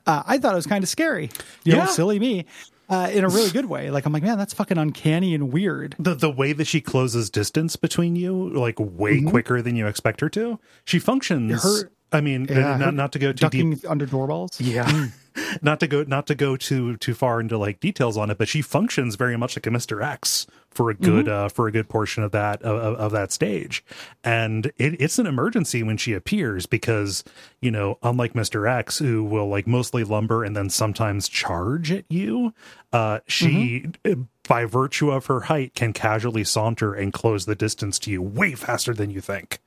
[0.07, 1.29] Uh, I thought it was kind of scary.
[1.63, 1.85] You Yeah.
[1.85, 2.45] know, silly me.
[2.91, 3.91] Uh, in a really good way.
[3.91, 5.95] Like I'm like, man, that's fucking uncanny and weird.
[5.99, 10.21] the the way that she closes distance between you like way quicker than you expect
[10.21, 11.85] her to she functions Mm-hmm.
[11.85, 14.59] Her- i mean Yeah, not, not to go too Ducking deep under doorbells.
[14.59, 15.07] yeah
[15.61, 18.47] not to go not to go too too far into like details on it but
[18.47, 21.45] she functions very much like a mr x for a good Mm-hmm.
[21.45, 23.83] uh for a good portion of that of, of- that stage
[24.23, 27.23] and it, it's an emergency when she appears because
[27.61, 32.05] you know unlike mr x who will like mostly lumber and then sometimes charge at
[32.09, 32.53] you
[32.93, 34.23] uh she Mm-hmm.
[34.47, 38.55] by virtue of her height can casually saunter and close the distance to you way
[38.55, 39.59] faster than you think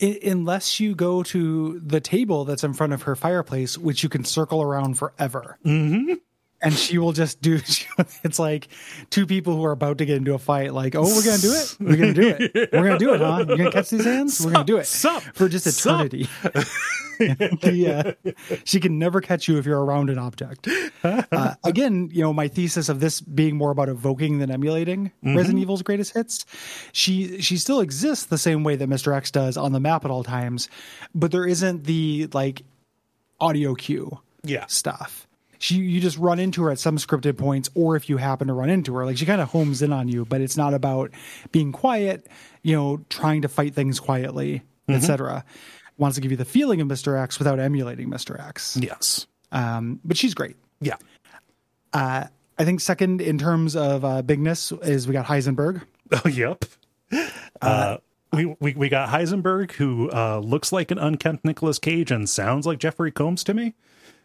[0.00, 4.24] Unless you go to the table that's in front of her fireplace, which you can
[4.24, 5.58] circle around forever.
[5.64, 6.14] Mm-hmm.
[6.62, 7.60] And she will just do.
[8.22, 8.68] It's like
[9.10, 10.72] two people who are about to get into a fight.
[10.74, 11.76] Like, oh, we're gonna do it.
[11.80, 12.70] We're gonna do it.
[12.72, 13.44] We're gonna do it, huh?
[13.48, 14.40] You're gonna catch these hands.
[14.44, 15.22] We're gonna do it Sup?
[15.34, 16.28] for just eternity.
[17.18, 20.68] the, uh, she can never catch you if you're around an object.
[21.02, 25.58] Uh, again, you know, my thesis of this being more about evoking than emulating Resident
[25.58, 26.44] Evil's greatest hits.
[26.92, 29.14] She she still exists the same way that Mr.
[29.14, 30.68] X does on the map at all times,
[31.14, 32.62] but there isn't the like
[33.40, 34.66] audio cue Yeah.
[34.66, 35.26] stuff.
[35.60, 38.54] She you just run into her at some scripted points, or if you happen to
[38.54, 41.10] run into her, like she kind of homes in on you, but it's not about
[41.52, 42.26] being quiet,
[42.62, 45.44] you know, trying to fight things quietly, etc.
[45.98, 47.22] Wants to give you the feeling of Mr.
[47.22, 48.42] X without emulating Mr.
[48.42, 48.78] X.
[48.80, 49.26] Yes.
[49.52, 50.56] Um, but she's great.
[50.80, 50.96] Yeah.
[51.92, 52.24] Uh,
[52.58, 55.82] I think second in terms of uh, bigness is we got Heisenberg.
[56.12, 56.64] Oh, yep.
[57.62, 57.98] Uh,
[58.32, 62.66] we, we we got Heisenberg, who uh, looks like an unkempt Nicolas Cage and sounds
[62.66, 63.74] like Jeffrey Combs to me.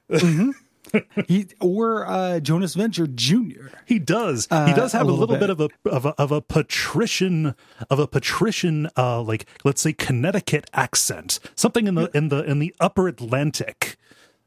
[1.28, 3.68] He or uh, Jonas Venture Jr.
[3.86, 4.48] He does.
[4.50, 5.42] he Uh, does have a little little, bit.
[5.42, 5.50] bit.
[5.50, 7.56] of a of a of a patrician
[7.90, 11.40] of a patrician uh like let's say Connecticut accent.
[11.56, 13.98] Something in the in the in the upper Atlantic.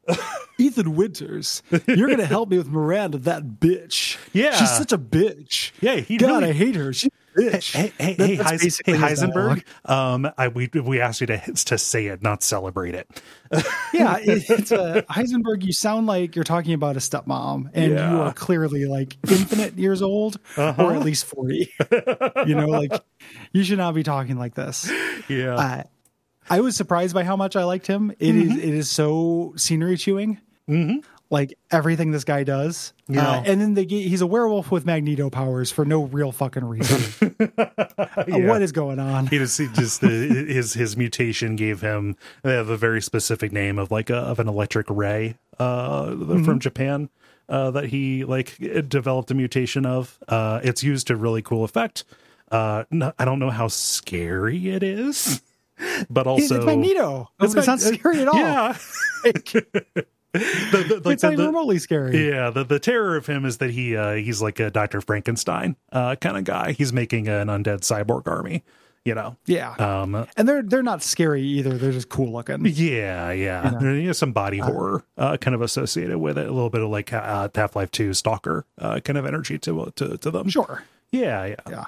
[0.57, 4.17] Ethan Winters, you're gonna help me with Miranda, that bitch.
[4.33, 4.55] Yeah.
[4.55, 5.71] she's such a bitch.
[5.81, 6.91] Yeah, he God, really- I hate her.
[6.93, 7.73] She's bitch.
[7.75, 9.63] Hey, hey, That- hey, Heis- hey, Heisenberg.
[9.85, 13.07] Um, I we we asked you to to say it, not celebrate it.
[13.93, 15.63] Yeah, it, it's a Heisenberg.
[15.63, 18.11] You sound like you're talking about a stepmom, and Yeah.
[18.11, 20.83] you are clearly like infinite years old, Uh-huh.
[20.83, 21.71] or at least forty.
[22.45, 22.91] you know, like
[23.51, 24.89] you should not be talking like this.
[25.27, 25.55] Yeah.
[25.55, 25.83] Uh,
[26.49, 28.11] I was surprised by how much I liked him.
[28.19, 28.59] It is Mm-hmm.
[28.59, 30.39] it is so scenery chewing.
[30.69, 30.99] Mm-hmm.
[31.31, 33.29] Like everything this guy does, Yeah.
[33.29, 36.65] uh, and then they get, he's a werewolf with magneto powers for no real fucking
[36.65, 37.35] reason.
[38.27, 39.27] What is going on?
[39.27, 43.77] he just he just his his mutation gave him they have a very specific name
[43.77, 46.43] of like a of an electric ray uh Mm-hmm.
[46.45, 47.09] from Japan
[47.47, 52.03] uh that he like developed a mutation of uh it's used to really cool effect
[52.51, 55.41] uh no, I don't know how scary it is
[56.09, 57.29] but It's- also it's magneto.
[57.39, 58.35] It's, Mag- not scary at all.
[58.35, 58.77] yeah
[60.33, 62.29] the, the, like it's not the- even the- remotely scary.
[62.29, 65.01] yeah, the, the terror of him is that he uh, he's like a Dr.
[65.01, 66.71] Frankenstein uh, kind of guy.
[66.73, 68.63] He's making an undead cyborg army,
[69.05, 69.37] you know.
[69.47, 69.71] Yeah.
[69.73, 71.77] Um, and they're they're not scary either.
[71.77, 72.65] They're just cool looking.
[72.65, 73.71] yeah, yeah.
[73.79, 76.47] There is some body horror uh, kind of associated with it.
[76.47, 79.91] A little bit of like uh, Half Life Two Stalker uh, kind of energy to
[79.95, 80.49] to to them.
[80.49, 80.83] Sure.
[81.11, 81.85] Yeah, yeah, Yeah.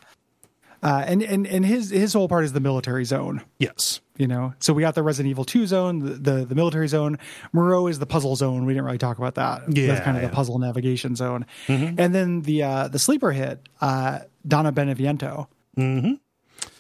[0.84, 3.44] Uh, and and and his his whole part is the military zone.
[3.60, 4.02] Yes.
[4.22, 7.18] You know, so we got the Resident Evil Two zone, the the, the military zone.
[7.54, 8.68] Moreau is the puzzle zone.
[8.68, 9.64] We didn't really talk about that.
[9.76, 10.28] Yeah, that's kind of yeah.
[10.28, 10.32] Mm-hmm.
[10.32, 11.48] the puzzle navigation zone.
[11.68, 16.14] And then the uh, the sleeper hit, uh, Donna Beneviento, Mm-hmm.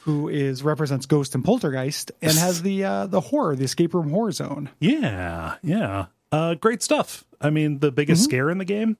[0.01, 4.11] who is represents Ghost and Poltergeist, and has the uh, the horror, the escape room
[4.11, 4.69] horror zone.
[4.79, 6.05] Yeah, yeah.
[6.31, 7.23] Uh, great stuff.
[7.41, 8.97] I mean, the biggest scare in the game.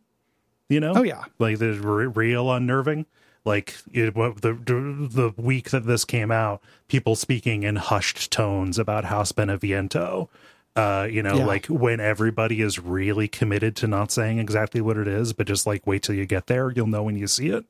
[0.67, 0.93] You know.
[0.93, 0.99] Mm-hmm.
[0.99, 1.23] Oh, yeah.
[1.37, 3.05] like the re- real unnerving.
[3.43, 9.05] Like it, the the week that this came out, people speaking in hushed tones about
[9.05, 10.27] House Beneviento.
[10.75, 11.45] Uh, you know, Yeah.
[11.45, 15.65] like when everybody is really committed to not saying exactly what it is, but just
[15.67, 17.65] like wait till you get there, you'll know when you see it.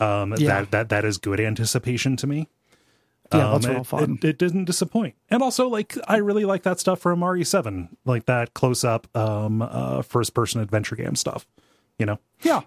[0.00, 0.46] Um, Yeah.
[0.62, 2.48] that that that is good anticipation to me.
[3.34, 4.18] Yeah, Um, that's it, fun.
[4.22, 8.26] It, it didn't disappoint, and also like I really like that stuff from RE7, like
[8.26, 11.44] that close up, um, uh, first person adventure game stuff.
[11.98, 12.60] You know, Yeah,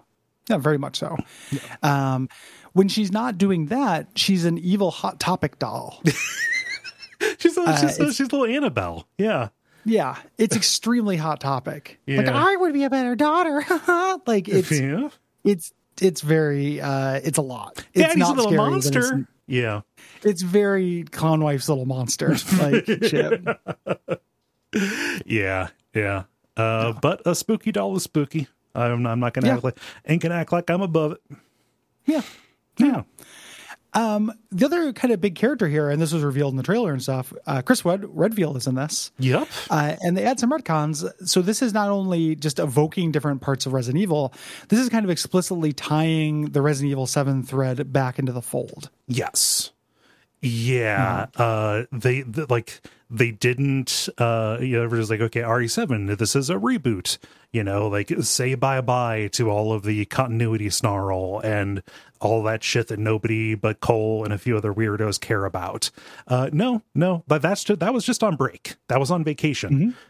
[0.48, 1.16] yeah, very much so.
[1.82, 2.28] Um,
[2.72, 6.02] when she's not doing that, she's an evil hot topic doll.
[7.38, 9.08] she's a, she's, a, she's a little Annabelle.
[9.18, 9.48] Yeah,
[9.84, 12.00] yeah, it's extremely hot topic.
[12.06, 13.64] Like I would be a better daughter.
[14.26, 15.08] like it's yeah.
[15.44, 17.84] it's it's very uh it's a lot.
[17.94, 19.28] It's Daddy's a little scary, monster.
[19.46, 19.80] Yeah,
[20.18, 22.36] It's, it's very clown wife's little monster.
[22.58, 23.42] Like shit.
[25.26, 26.22] yeah, yeah.
[26.56, 28.46] Uh, but a spooky doll is spooky.
[28.74, 29.54] I'm, I'm not gonna Yeah.
[29.54, 31.36] act like ain't gonna act like I'm above it.
[32.06, 32.22] Yeah.
[32.78, 33.02] Yeah,
[33.92, 36.92] Um, the other kind of big character here, and this was revealed in the trailer
[36.92, 37.32] and stuff.
[37.46, 39.10] Uh, Chris Red- Redfield is in this.
[39.18, 39.46] yep.
[39.68, 41.04] Uh, and they add some retcons.
[41.28, 44.32] So this is not only just evoking different parts of Resident Evil,
[44.68, 48.88] this is kind of explicitly tying the Resident Evil 7 thread back into the fold.
[49.08, 49.72] Yes.
[50.40, 51.26] Yeah.
[51.36, 52.80] Uh they the, like
[53.10, 57.18] they didn't uh you know everyone's like okay re7 this is a reboot
[57.52, 61.82] you know like say bye bye to all of the continuity snarl and
[62.20, 65.90] all that shit that nobody but cole and a few other weirdos care about.
[66.28, 68.74] Uh no no but that's just that was just on break.
[68.88, 69.96] That was on vacation.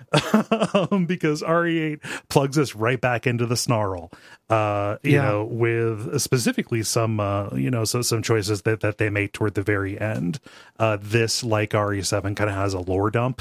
[0.74, 4.10] Um, because re8 plugs us right back into the snarl
[4.48, 5.22] uh you Yeah.
[5.22, 9.54] know with specifically some uh you know so some choices that that they make toward
[9.54, 10.40] the very end.
[10.80, 13.40] Uh this like re7 kind of has a lore dump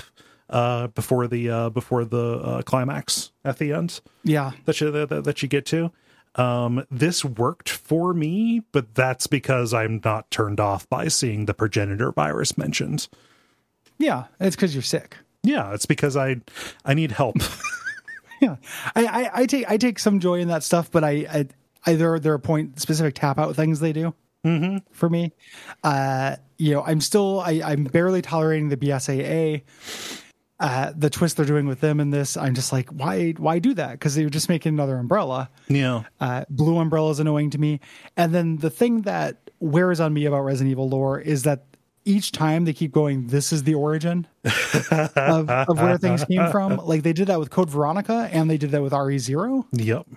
[0.50, 4.52] uh before the uh before the uh, climax at the end Yeah.
[4.66, 5.91] that you that, that you get to
[6.36, 11.54] um this worked for me but that's because i'm not turned off by seeing the
[11.54, 13.08] progenitor virus mentioned
[13.97, 14.26] Yeah.
[14.39, 15.18] It's because you're sick.
[15.43, 16.38] yeah it's because i
[16.86, 17.36] i need help
[18.41, 18.56] Yeah.
[18.95, 21.47] I, I, I take I take some joy in that stuff, but I, I,
[21.86, 24.14] I there are- there are point specific tap out things they do
[24.46, 24.78] mm-hmm.
[24.92, 25.32] for me.
[25.84, 29.62] Uh, you know, I'm still I, I'm barely tolerating the BSAA.
[30.60, 33.74] Uh, the twist they're doing with them in this, I'm just like, why why do
[33.76, 33.94] that?
[33.94, 35.50] Because they're just making another umbrella.
[35.70, 37.80] yeah Uh, Blue Umbrella is annoying to me.
[38.18, 41.64] And then the thing that wears on me about Resident Evil lore is that
[42.04, 44.28] each time they keep going, this is the origin
[44.92, 46.78] of, of where things came from.
[46.78, 50.08] Like they did that with Code Veronica and they did that with RE0, yep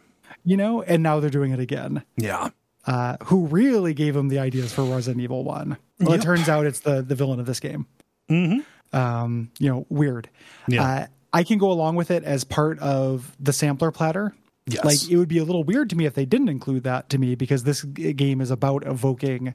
[0.45, 2.03] you know, and now they're doing it again.
[2.17, 2.49] yeah
[2.87, 5.77] Uh, who really gave him the ideas for Resident Evil 1?
[6.01, 6.19] Well, Yep.
[6.19, 7.87] it turns out it's the, the villain of this game.
[8.31, 8.61] mm-hmm.
[8.97, 10.29] Um, you know, weird.
[10.69, 10.83] Yeah.
[10.85, 14.35] Uh, I can go along with it as part of the sampler platter.
[14.67, 17.09] yes Like it would be a little weird to me if they didn't include that
[17.11, 19.55] to me because this game is about evoking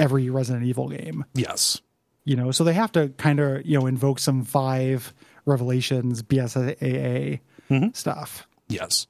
[0.00, 1.80] every Resident Evil game, yes
[2.24, 2.50] you know.
[2.50, 5.12] So they have to kind of you know invoke some five
[5.44, 7.88] revelations BSAA Mm-hmm.
[7.92, 8.46] stuff.
[8.68, 9.06] yes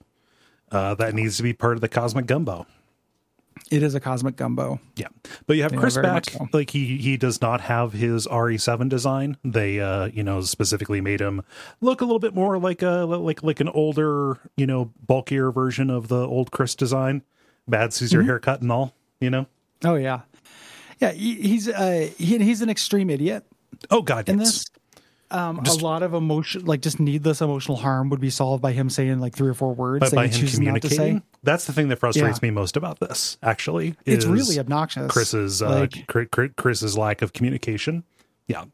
[0.70, 2.66] uh that needs to be part of the cosmic gumbo
[3.72, 4.78] It is a cosmic gumbo.
[4.96, 5.08] Yeah,
[5.46, 6.28] but you have Yeah, Chris back.
[6.30, 6.46] so.
[6.52, 9.38] Like he he does not have his RE7 design.
[9.44, 11.42] They uh you know specifically made him
[11.80, 15.88] look a little bit more like a like like an older you know bulkier version
[15.90, 17.22] of the old Chris design.
[17.66, 18.26] Bad Caesar Mm-hmm.
[18.26, 18.94] haircut and all.
[19.20, 19.46] You know.
[19.84, 20.20] Oh yeah,
[21.00, 21.12] yeah.
[21.12, 23.44] He, he's uh he, he's an extreme idiot
[23.90, 24.48] Oh God, in yes.
[24.48, 24.66] this.
[25.30, 28.90] Um, a lot of emotion, like just needless emotional harm, would be solved by him
[28.90, 31.22] saying like three or four words But that by he him chooses not to say.
[31.42, 32.48] That's the thing that frustrates Yeah.
[32.48, 33.36] me most about this.
[33.42, 35.10] Actually, It's really obnoxious.
[35.10, 38.04] Chris's uh, like Chri- Chris's lack of communication.
[38.48, 38.64] Yeah,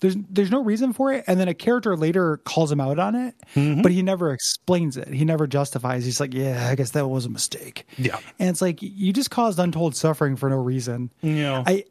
[0.00, 3.14] there's there's no reason for it, and then a character later calls him out on
[3.14, 3.82] it, Mm-hmm.
[3.82, 5.08] but he never explains it.
[5.08, 6.04] He never justifies.
[6.04, 9.30] He's like, "Yeah, I guess that was a mistake." yeah, And it's like you just
[9.30, 11.10] caused untold suffering for no reason.
[11.22, 11.62] yeah.
[11.66, 11.84] I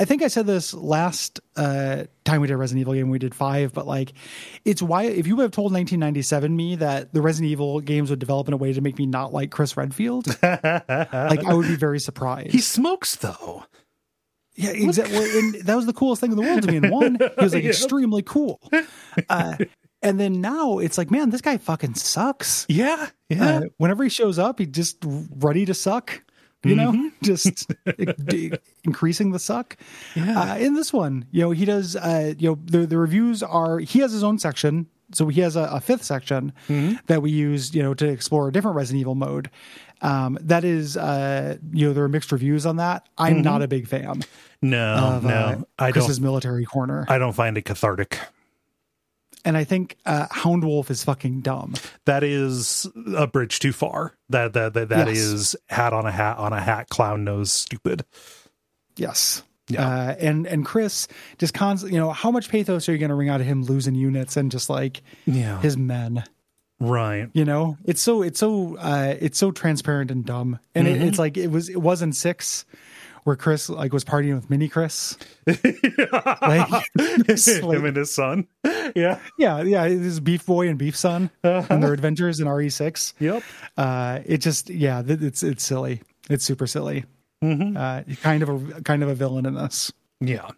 [0.00, 3.10] I think I said this last uh, time we did a Resident Evil game.
[3.10, 4.12] We did five, but like,
[4.64, 8.20] it's why if you would have told 1997 me that the Resident Evil games would
[8.20, 11.74] develop in a way to make me not like Chris Redfield, like I would be
[11.76, 12.52] very surprised.
[12.52, 13.64] he smokes though.
[14.54, 15.38] Yeah, exactly.
[15.38, 16.78] And that was the coolest thing in the world to me.
[16.78, 18.60] In one, he was like extremely cool.
[19.28, 19.56] Uh,
[20.02, 22.66] and then now it's like, man, this guy fucking sucks.
[22.68, 23.58] Yeah, yeah.
[23.58, 26.22] Uh, whenever he shows up, he's just ready to suck.
[26.64, 27.08] You know, Mm-hmm.
[27.22, 27.72] just
[28.26, 28.52] d-
[28.84, 29.76] increasing the suck.
[30.16, 30.40] Yeah.
[30.52, 31.94] Uh, in this one, you know, he does.
[31.96, 33.78] Uh, you know, the the reviews are.
[33.78, 34.86] He has his own section.
[35.10, 36.96] So he has a, a fifth section Mm-hmm.
[37.06, 39.50] that we use, you know, to explore a different Resident Evil mode.
[40.02, 43.08] Um, that is, uh, you know, there are mixed reviews on that.
[43.16, 43.42] I'm Mm-hmm.
[43.42, 44.22] not a big fan
[44.60, 46.24] No, of no, uh, I Chris's don't.
[46.24, 48.18] military corner, I don't find it cathartic.
[49.44, 51.74] And I think uh, Hound Wolf is fucking dumb.
[52.04, 52.86] That is
[53.16, 54.12] a bridge too far.
[54.30, 55.16] That that that, that Yes.
[55.18, 58.04] is hat on a hat on a hat, clown nose, stupid.
[58.96, 59.42] Yes.
[59.68, 59.86] Yeah.
[59.86, 61.08] Uh, and and Chris
[61.38, 63.62] just constantly, you know, how much pathos are you going to wring out of him
[63.64, 66.24] losing units and just like Yeah, his men?
[66.80, 67.28] right.
[67.34, 71.02] You know, it's so it's so uh, it's so transparent and dumb, and Mm-hmm.
[71.08, 72.64] it's like it was it was in six
[73.24, 75.16] where Chris like was partying with Mini Chris.
[75.46, 78.46] like, it's Him and his son.
[78.94, 79.20] Yeah.
[79.38, 83.14] yeah, yeah, this Beef Boy and Beef Son and their adventures in RE6.
[83.18, 83.42] Yep.
[83.76, 86.02] Uh, it just yeah, it's it's silly.
[86.30, 87.04] It's super silly.
[87.42, 87.76] Mm-hmm.
[87.76, 89.92] Uh, kind of a kind of a villain in this.
[90.20, 90.48] Yeah.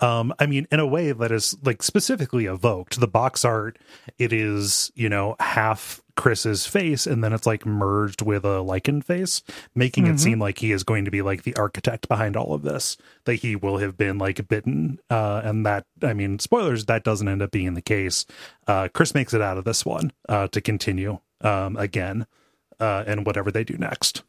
[0.00, 3.00] Um, I mean, in a way that is like specifically evoked.
[3.00, 3.78] The box art,
[4.18, 9.02] it is, you know, half Chris's face and then it's like merged with a lycan
[9.02, 9.42] face,
[9.74, 12.62] making it seem like he is going to be like the architect behind all of
[12.62, 14.98] this, that he will have been like bitten.
[15.08, 18.26] Uh, and that, I mean, spoilers, that doesn't end up being the case.
[18.66, 22.26] Uh, Chris makes it out of this one uh, to continue um, again
[22.80, 24.22] uh, and whatever they do next.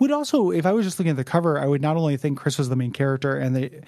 [0.00, 2.38] Would also, if I was just looking at the cover, I would not only think
[2.38, 3.82] Chris was the main character and they,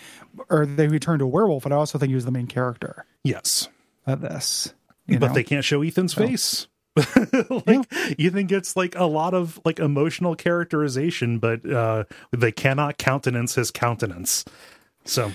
[0.48, 3.04] or they returned to a werewolf, but I also think he was the main character
[3.24, 3.68] Yes.
[4.06, 4.72] of this.
[5.08, 5.34] you but know?
[5.34, 6.68] they can't show Ethan's face.
[7.66, 13.54] like think it's like a lot of like emotional characterization, but uh they cannot countenance
[13.54, 14.44] his countenance.
[15.04, 15.32] So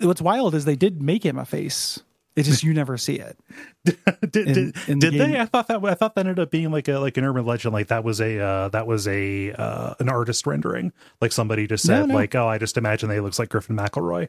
[0.00, 2.02] what's wild is they did make him a face
[2.34, 3.38] It's just you never see it.
[3.84, 5.38] did In- did, in the did they?
[5.38, 7.74] I thought that I thought that ended up being like a like an urban legend.
[7.74, 10.92] Like that was a uh, that was a uh, an artist rendering.
[11.20, 12.14] Like somebody just said no.
[12.14, 14.28] like, oh, I just imagine they looks like Griffin McElroy,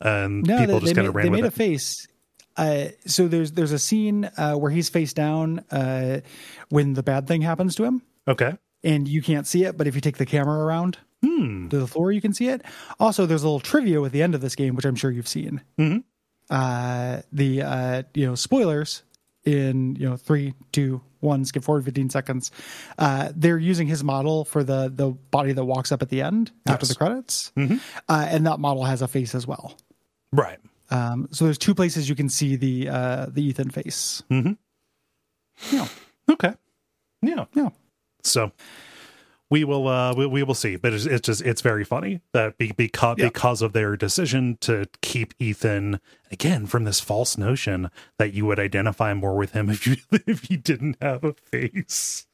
[0.00, 2.06] and No, people they, just kind made, of ran they made a face.
[2.60, 6.20] Uh, so there's there's a scene uh, where he's face down uh,
[6.68, 8.52] when the bad thing happens to him, Okay.
[8.84, 9.76] and you can't see it.
[9.78, 11.68] But if you take the camera around Hmm.
[11.68, 12.62] to the floor, you can see it.
[12.98, 15.28] Also, there's a little trivia with the end of this game, which I'm sure you've
[15.28, 15.62] seen.
[15.78, 16.04] Mhm.
[16.50, 19.02] Uh, the uh, you know spoilers
[19.44, 22.50] in you know three, two, one, skip forward 15 seconds.
[22.98, 26.50] Uh, they're using his model for the the body that walks up at the end
[26.66, 29.76] after the credits, uh, and that model has a face as well.
[30.32, 30.58] Right.
[30.90, 34.22] Um, so there's two places you can see the uh, the Ethan face.
[34.30, 34.56] Mhm.
[35.72, 35.88] Yeah,
[36.30, 36.54] Okay.
[37.22, 37.44] Yeah.
[37.54, 37.68] yeah,
[38.22, 38.50] So
[39.50, 42.56] we will uh we, we will see but it's, it's just it's very funny that
[42.56, 43.26] be, because Yeah.
[43.26, 48.58] because of their decision to keep ethan again from this false notion that you would
[48.60, 52.26] identify more with him if you if he didn't have a face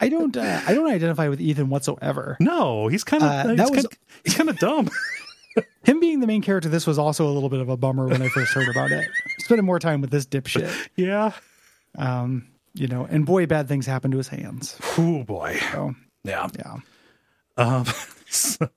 [0.00, 2.36] I don't uh, I don't identify with Ethan whatsoever.
[2.40, 4.90] no he's kind of Uh, he's, that was- kind of he's kind of dumb
[5.84, 8.22] Him being the main character, this was also a little bit of a bummer when
[8.22, 9.06] I first heard about it.
[9.40, 11.32] Spending more time with this dipshit, yeah
[11.98, 14.78] um, you know, and boy, bad things happen to his hands.
[14.98, 15.94] oh boy So
[16.24, 16.76] yeah yeah,
[17.56, 17.84] Um,
[18.28, 18.68] so,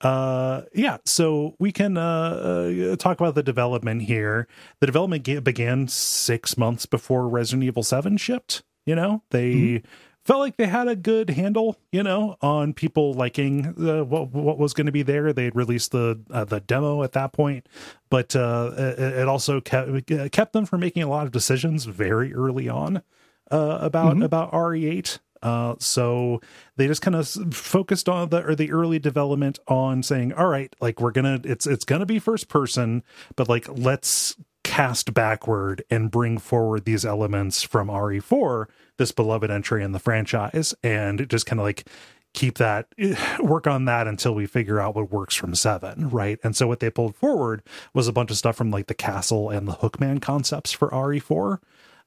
[0.00, 4.48] uh, yeah, so we can uh, uh, talk about the development here.
[4.80, 8.62] The development ga- began six months before Resident Evil 7 shipped.
[8.86, 9.82] You know, they
[10.24, 14.58] felt like they had a good handle, you know, on people liking the, what what
[14.58, 15.32] was going to be there.
[15.32, 17.68] They had released the uh, the demo at that point,
[18.10, 22.34] but uh, it, it also kept kept them from making a lot of decisions very
[22.34, 23.02] early on
[23.50, 25.18] uh, about about RE8.
[25.42, 26.40] Uh, so
[26.76, 30.74] they just kind of focused on the or the early development on saying, all right,
[30.80, 33.02] like we're gonna it's it's gonna be first person,
[33.36, 39.84] but like let's cast backward and bring forward these elements from RE4, this beloved entry
[39.84, 41.86] in the franchise, and just kind of like
[42.34, 42.88] keep that
[43.38, 46.38] work on that until we figure out what works from seven right?
[46.44, 47.62] And so what they pulled forward
[47.94, 51.58] was a bunch of stuff from like the castle and the hookman concepts for re4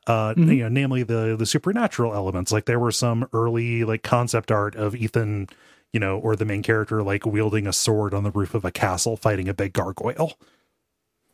[0.05, 2.51] uh you know namely the the supernatural elements.
[2.51, 5.47] Like there were some early like concept art of ethan
[5.93, 8.71] you know or the main character like wielding a sword on the roof of a
[8.71, 10.33] castle fighting a big gargoyle.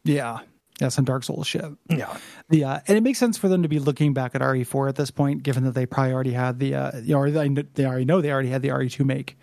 [0.06, 0.40] Yeah,
[0.82, 0.90] yeah.
[0.90, 1.66] Some Dark Souls shit.
[1.90, 2.18] yeah
[2.50, 4.96] The uh, and it makes sense for them to be looking back at RE4 at
[4.96, 7.86] this point, given that they probably already had the uh, you know, or they, they
[7.86, 9.38] already know they already had the RE2 make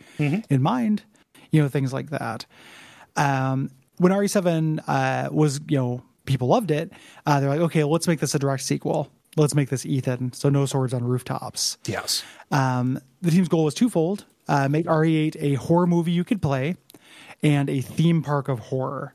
[0.50, 1.02] in mind,
[1.50, 2.46] you know, things like that.
[3.16, 6.92] Um, when RE7 uh, was, you know, people loved it.
[7.26, 9.10] Uh, they're like, okay, let's make this a direct sequel.
[9.36, 11.78] Let's make this Ethan, so no swords on rooftops.
[11.86, 16.42] yes Um, the team's goal was twofold: uh, make RE8 a horror movie you could
[16.42, 16.76] play,
[17.42, 19.14] and a theme park of horror.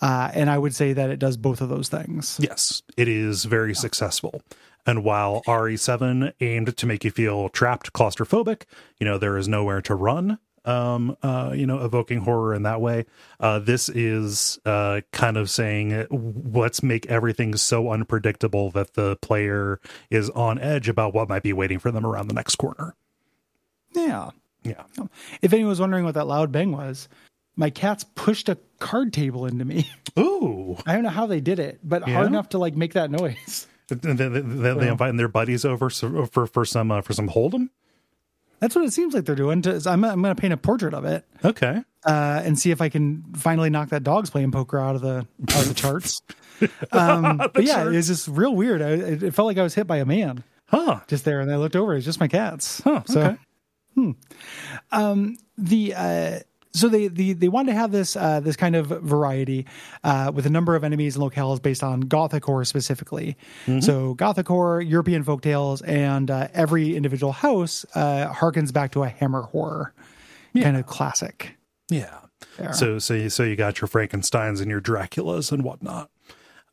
[0.00, 2.38] Uh, and I would say that it does both of those things.
[2.40, 4.42] Yes, it is very successful.
[4.86, 8.62] And while RE7 aimed to make you feel trapped, claustrophobic,
[8.98, 12.80] you know, there is nowhere to run, um, uh, you know, evoking horror in that
[12.80, 13.04] way.
[13.38, 19.80] Uh, this is uh, kind of saying, let's make everything so unpredictable that the player
[20.10, 22.94] is on edge about what might be waiting for them around the next corner.
[23.94, 24.30] Yeah.
[24.62, 24.84] Yeah.
[25.40, 27.08] If anyone was wondering what that loud bang was,
[27.56, 29.90] my cats pushed a card table into me.
[30.18, 30.76] Ooh.
[30.86, 32.14] I don't know how they did it, but Yeah?
[32.14, 33.66] hard enough to like make that noise.
[33.90, 34.40] They, they, they,
[34.74, 37.70] they inviting their buddies over so, for for some uh, for some hold'em.
[38.60, 39.62] That's what it seems like they're doing.
[39.62, 41.82] To, I'm, I'm going to paint a portrait of it Okay.
[42.06, 45.26] uh, and see if I can finally knock that dog's playing poker out of the
[45.48, 46.22] out of the charts.
[46.92, 48.80] Um, but yeah, it was just real weird.
[48.82, 51.00] I, it felt like I was hit by a man Huh.
[51.08, 51.94] just there, and I looked over.
[51.96, 52.80] It's just my cats.
[52.84, 53.02] Huh.
[53.06, 53.36] So
[53.96, 54.14] okay.
[55.56, 56.38] the uh,
[56.72, 59.66] so they, they they wanted to have this uh, this kind of variety
[60.04, 63.36] uh, with a number of enemies and locales based on Gothic horror specifically.
[63.80, 69.08] So Gothic horror, European folktales, and uh, every individual house uh, harkens back to a
[69.08, 69.94] Hammer horror
[70.54, 71.56] kind of classic.
[71.88, 72.18] Yeah.
[72.58, 72.72] there.
[72.72, 76.10] So so you, so you got your Frankenstein's and your Draculas and whatnot.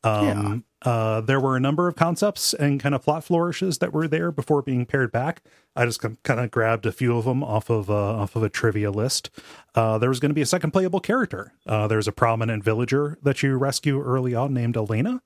[0.04, 4.08] Um, uh, there were a number of concepts and kind of plot flourishes that were
[4.08, 5.44] there before being paired back.
[5.76, 8.50] I just kind of grabbed a few of them off of uh, off of a
[8.50, 9.30] trivia list.
[9.76, 11.52] Uh, there was going to be a second playable character.
[11.66, 15.22] Uh, there's a prominent villager that you rescue early on named Elena,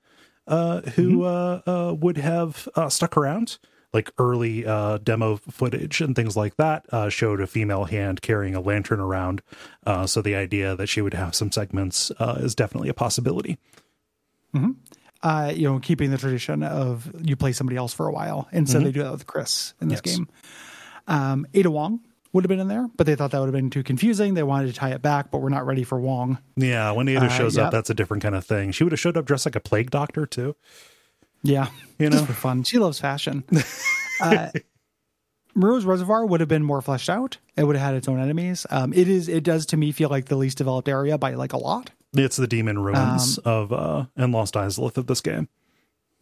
[0.47, 3.59] uh, who uh, uh, would have uh, stuck around.
[3.93, 8.55] Like early uh, demo footage and things like that uh, showed a female hand carrying
[8.55, 9.41] a lantern around.
[9.85, 13.57] Uh, so the idea that she would have some segments uh, is definitely a possibility.
[15.23, 18.47] Uh, you know, keeping the tradition of you play somebody else for a while.
[18.51, 20.15] Instead, they do that with Chris in this Yes.
[20.17, 20.27] game.
[21.07, 21.99] Um, Ada Wong
[22.33, 24.33] would have been in there, but they thought that would have been too confusing.
[24.35, 26.37] They wanted to tie it back, but we're not ready for Wong.
[26.55, 27.65] Yeah, when Ada Uh, shows yeah.
[27.65, 28.71] up, that's a different kind of thing.
[28.71, 30.55] She would have showed up dressed like a plague doctor too.
[31.43, 31.67] Yeah,
[31.99, 32.23] You know?
[32.23, 32.63] for fun.
[32.63, 33.43] She loves fashion.
[34.21, 34.49] uh,
[35.55, 37.37] Reservoir would have been more fleshed out.
[37.57, 38.65] It would have had its own enemies.
[38.69, 39.27] Um, it is.
[39.27, 41.91] It does to me feel like the least developed area by like a lot.
[42.13, 45.47] It's the demon ruins Um, of uh and Lost Izalith of this game.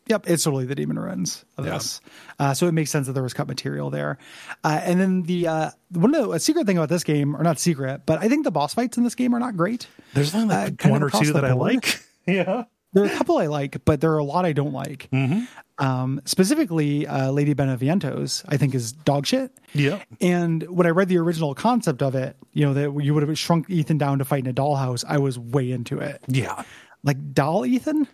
[0.07, 1.73] Yep, it's totally the demon ruins of Yeah.
[1.73, 2.01] this.
[2.39, 4.17] Uh, so it makes sense that there was cut material there.
[4.63, 7.43] Uh, and then the uh, one of the a secret thing about this game, or
[7.43, 9.87] not secret, but I think the boss fights in this game are not great.
[10.15, 12.03] There's only Uh, like kind one or two that I like.
[12.27, 12.63] yeah.
[12.93, 15.09] There are a couple I like, but there are a lot I don't like.
[15.11, 15.45] Mm-hmm.
[15.83, 19.51] Um, specifically, uh, Lady Benevientos, I think is dog shit.
[19.73, 20.01] Yeah.
[20.19, 23.37] And when I read the original concept of it, you know, that you would have
[23.37, 26.21] shrunk Ethan down to fight in a dollhouse, I was way into it.
[26.27, 26.63] Yeah.
[27.03, 28.07] Like doll Ethan?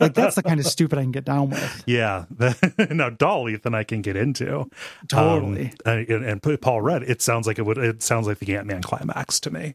[0.00, 1.82] like that's the kind of stupid I can get down with.
[1.86, 2.26] Yeah.
[2.90, 4.68] now Doll Ethan I can get into.
[5.08, 5.72] Totally.
[5.86, 8.66] Um, and, and Paul Rudd, it sounds like it would it sounds like the Ant
[8.66, 9.74] Man climax to me.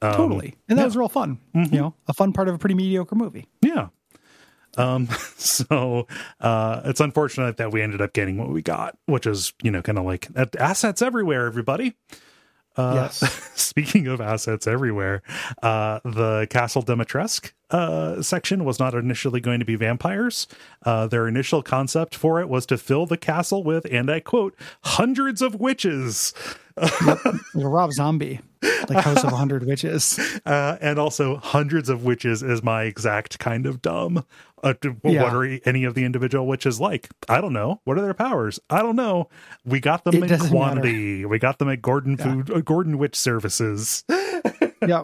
[0.00, 0.56] Um, totally.
[0.68, 0.86] And that yeah.
[0.86, 1.38] was real fun.
[1.54, 3.46] You know, a fun part of a pretty mediocre movie.
[3.60, 3.88] Yeah.
[4.76, 6.06] Um, so
[6.40, 9.82] uh, it's unfortunate that we ended up getting what we got, which is, you know,
[9.82, 11.94] kind of like uh, assets everywhere, everybody.
[12.76, 13.18] Uh, Yes.
[13.54, 15.22] Speaking of assets everywhere,
[15.62, 20.46] uh, the Castle Dimitrescu uh, section was not initially going to be vampires.
[20.84, 24.54] Uh, their initial concept for it was to fill the castle with, and I quote,
[24.84, 26.32] hundreds of witches.
[26.76, 28.40] A Rob Zombie,
[28.88, 30.18] like House of a Hundred Witches.
[30.44, 34.24] Uh, and also, hundreds of witches is my exact kind of dumb.
[34.62, 35.22] Uh, Yeah.
[35.22, 37.08] What are any of the individual witches like?
[37.28, 37.80] I don't know.
[37.84, 38.58] What are their powers?
[38.68, 39.28] I don't know.
[39.64, 41.24] We got them It in quantity.
[41.24, 44.04] We got them at Gordon Food, uh, Gordon Witch Services.
[44.86, 45.02] yeah,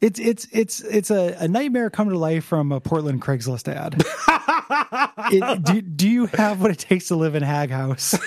[0.00, 4.02] it's it's it's it's a, a nightmare come to life from a Portland Craigslist ad.
[5.32, 8.18] it, do, do you have what it takes to live in Hag House?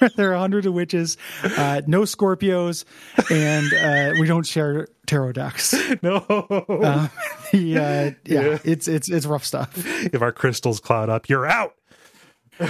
[0.16, 2.84] There are hundreds of witches, uh, no Scorpios,
[3.30, 5.74] and uh, we don't share tarot decks.
[6.02, 7.08] no, Uh,
[7.52, 8.58] the, uh, yeah, Yeah.
[8.64, 9.70] it's it's it's rough stuff.
[10.12, 11.74] if our crystals cloud up, you're out.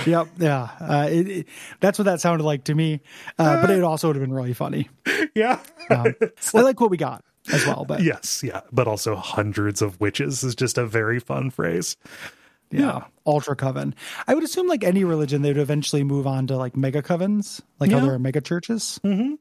[0.07, 1.47] Yep, yeah, uh, it, it-
[1.81, 3.01] that's what that sounded like to me.
[3.39, 4.89] Uh, but it also would have been really funny.
[5.35, 5.61] Yeah.
[5.91, 6.15] Um,
[6.55, 7.23] I like what we got
[7.53, 8.43] as well, but yes.
[8.43, 8.63] Yeah.
[8.73, 11.97] But also, hundreds of witches is just a very fun phrase.
[12.81, 13.05] Yeah.
[13.27, 13.95] Ultra coven.
[14.27, 17.61] I would assume like any religion, they would eventually move on to like mega covens,
[17.81, 18.05] like how Yeah.
[18.05, 19.01] there are mega churches.
[19.05, 19.35] Mm-hmm.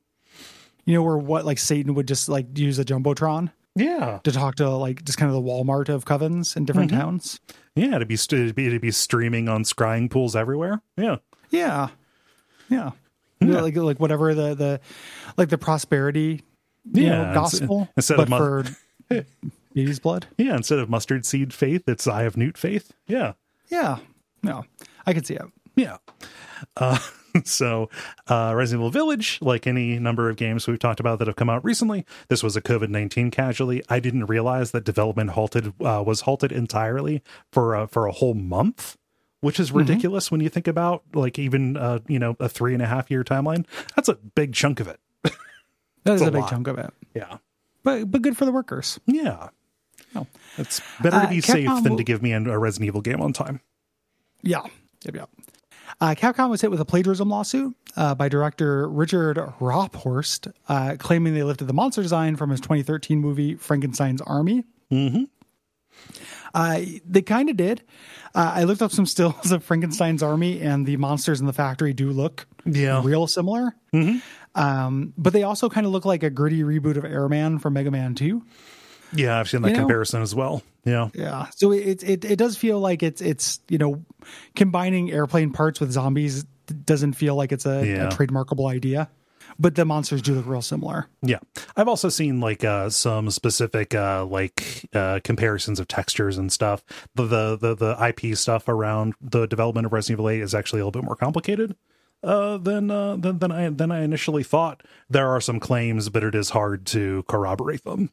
[0.85, 4.19] You know, where what like Satan would just like use a jumbotron Yeah.
[4.23, 6.99] to talk to like just kind of the Walmart of covens in different Mm-hmm.
[7.01, 7.39] towns.
[7.75, 7.97] Yeah.
[7.97, 10.81] To be, st- to be to be streaming on scrying pools everywhere.
[10.97, 11.17] Yeah.
[11.49, 11.89] Yeah,
[12.69, 12.91] yeah.
[13.41, 14.79] Like like whatever the the
[15.37, 16.41] like the prosperity
[16.91, 18.65] you Yeah, know, gospel, instead of mon- for
[19.73, 20.27] baby's blood.
[20.37, 20.55] Yeah.
[20.55, 22.91] Instead of mustard seed faith, it's eye of newt faith.
[23.07, 23.33] Yeah.
[23.69, 23.97] Yeah,
[24.43, 24.65] no,
[25.05, 25.45] I can see it.
[25.75, 25.97] Yeah.
[26.77, 26.99] Uh,
[27.45, 27.89] so,
[28.29, 31.49] uh, Resident Evil Village, like any number of games we've talked about that have come
[31.49, 33.81] out recently, this was a COVID nineteen casualty.
[33.89, 38.35] I didn't realize that development halted uh, was halted entirely for uh, for a whole
[38.35, 38.97] month,
[39.41, 42.83] which is ridiculous when you think about like even uh, you know a three and
[42.83, 43.65] a half year timeline.
[43.95, 44.99] That's a big chunk of it.
[46.03, 46.49] That is a a big lot.
[46.49, 47.37] chunk of it, Yeah.
[47.83, 48.99] but but good for the workers.
[49.07, 49.49] Yeah.
[50.15, 50.27] No.
[50.57, 53.21] It's better to Uh, be safe Capcom than to give me a Resident Evil game
[53.21, 53.59] on time.
[54.41, 54.61] Yeah.
[55.05, 55.29] Yep, yep.
[56.01, 61.33] Uh, Capcom was hit with a plagiarism lawsuit uh, by director Richard Raaphorst, uh, claiming
[61.33, 64.63] they lifted the monster design from his 2013 movie Frankenstein's Army.
[64.91, 65.27] Mhm.
[66.53, 67.81] Uh, they kind of did.
[68.35, 71.93] Uh, I looked up some stills of Frankenstein's Army, and the monsters in the factory
[71.93, 73.01] do look Yeah.
[73.03, 73.75] real similar.
[74.55, 77.89] Um, but they also kind of look like a gritty reboot of Airman from Mega
[77.91, 78.43] Man 2.
[79.15, 80.61] Yeah, I've seen that You know- comparison as well.
[80.85, 81.09] Yeah.
[81.13, 81.47] Yeah.
[81.55, 84.03] So it, it it does feel like it's it's you know
[84.55, 86.43] combining airplane parts with zombies
[86.85, 88.07] doesn't feel like it's a, Yeah.
[88.07, 89.09] a trademarkable idea.
[89.59, 91.07] But the monsters do look real similar.
[91.21, 91.37] Yeah.
[91.77, 96.83] I've also seen like uh some specific uh like uh comparisons of textures and stuff.
[97.15, 100.81] The the the, the IP stuff around the development of Resident Evil 8 is actually
[100.81, 101.75] a little bit more complicated
[102.23, 104.81] uh than uh than, than I than I initially thought.
[105.09, 108.09] There are some claims, but it is hard to corroborate them.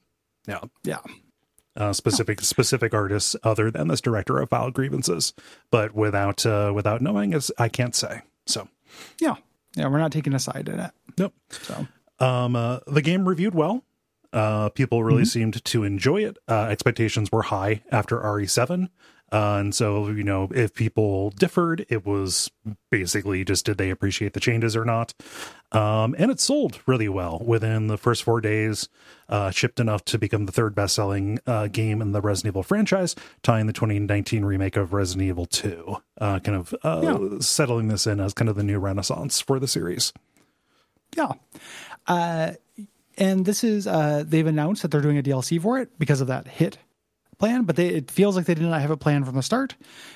[0.46, 0.60] Yeah.
[0.84, 0.98] Yeah.
[1.76, 5.32] Uh, specific specific artists other than this director of filed grievances,
[5.70, 8.22] but without uh, without knowing, is I can't say.
[8.46, 8.68] So,
[9.20, 9.36] Yeah.
[9.76, 9.86] Yeah.
[9.88, 10.90] We're not taking a side in it.
[11.16, 11.32] nope.
[11.50, 11.86] So
[12.18, 13.84] Um, uh, the game reviewed well.
[14.32, 16.38] Uh, people really seemed to enjoy it.
[16.48, 18.88] Uh, expectations were high after RE7.
[19.32, 22.50] Uh, and so, you know, if people differed, it was
[22.90, 25.14] basically just did they appreciate the changes or not?
[25.70, 28.88] Um, and it sold really well within the first four days,
[29.28, 32.64] uh, shipped enough to become the third best selling uh, game in the Resident Evil
[32.64, 33.14] franchise,
[33.44, 37.38] tying the 2019 remake of Resident Evil 2, uh, kind of uh, Yeah.
[37.38, 40.12] settling this in as kind of the new renaissance for the series.
[41.16, 41.32] Yeah.
[42.08, 42.52] Uh,
[43.16, 46.26] and this is uh, they've announced that they're doing a DLC for it because of
[46.28, 46.78] that hit
[47.40, 49.74] plan, but they, it feels like they did not have a plan from the start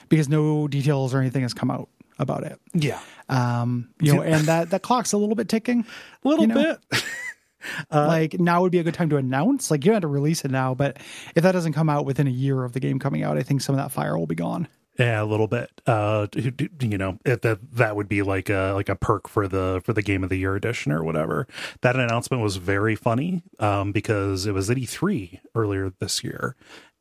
[0.09, 1.89] because no details or anything has come out
[2.20, 2.61] about it.
[2.75, 3.01] Yeah.
[3.29, 5.85] Um, you know, and that that clock's a little bit ticking.
[6.25, 6.77] A little You know?
[6.91, 7.05] bit.
[7.91, 9.70] like now would be a good time to announce.
[9.70, 10.99] Like you don't have to release it now, but
[11.35, 13.62] if that doesn't come out within a year of the game coming out, I think
[13.62, 14.68] some of that fire will be gone.
[14.99, 15.70] Yeah, a little bit.
[15.89, 19.93] Uh, you know, that that would be like a like a perk for the for
[19.93, 21.49] the game of the year edition or whatever.
[21.81, 26.55] That announcement was very funny um, because it was at E3 earlier this year,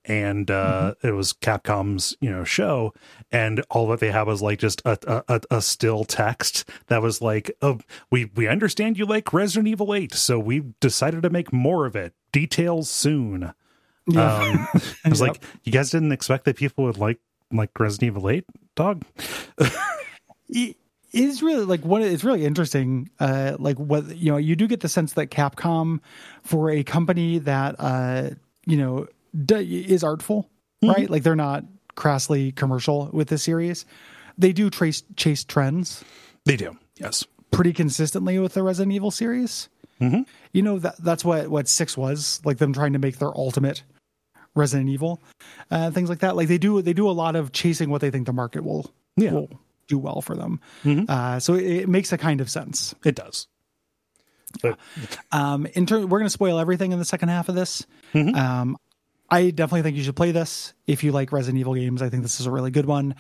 [0.06, 2.94] and uh, it was Capcom's you know show,
[3.32, 7.22] and all that they had was like just a a, a still text that was
[7.22, 7.80] like, "Oh,
[8.12, 11.96] we we understand you like Resident Evil 8, so we decided to make more of
[11.96, 12.14] it.
[12.32, 13.54] Details soon."
[14.08, 14.38] Yeah.
[14.40, 14.68] Um,
[15.06, 15.30] I was Yep.
[15.30, 17.20] like, "You guys didn't expect that people would like
[17.52, 18.46] like Resident Evil 8,
[18.76, 19.04] dog?"
[20.50, 20.76] it
[21.14, 24.80] is really like what it's really interesting uh like what you know you do get
[24.80, 26.00] the sense that capcom
[26.42, 28.32] for a company that uh
[28.66, 29.08] you know
[29.46, 30.50] d- is artful
[30.84, 31.64] right like they're not
[31.96, 33.86] crassly commercial with this series
[34.38, 36.04] they do trace chase trends
[36.46, 37.26] They do, yes.
[37.52, 39.70] pretty consistently with the resident evil series
[40.02, 40.26] Mhm.
[40.52, 43.84] you know that that's what what six was like them trying to make their ultimate
[44.56, 45.22] resident evil
[45.72, 48.10] uh things like that like they do they do a lot of chasing what they
[48.12, 49.32] think the market will Yeah.
[49.34, 49.50] will
[49.88, 51.10] do well for them Mhm.
[51.10, 53.48] uh so it, it makes a kind of sense It does.
[54.62, 54.78] But
[55.32, 58.36] um in turn we're going to spoil everything in the second half of this Mhm.
[58.36, 58.78] um
[59.30, 60.74] i definitely think you should play this.
[60.88, 63.16] If you like resident evil games i think this is a really good one.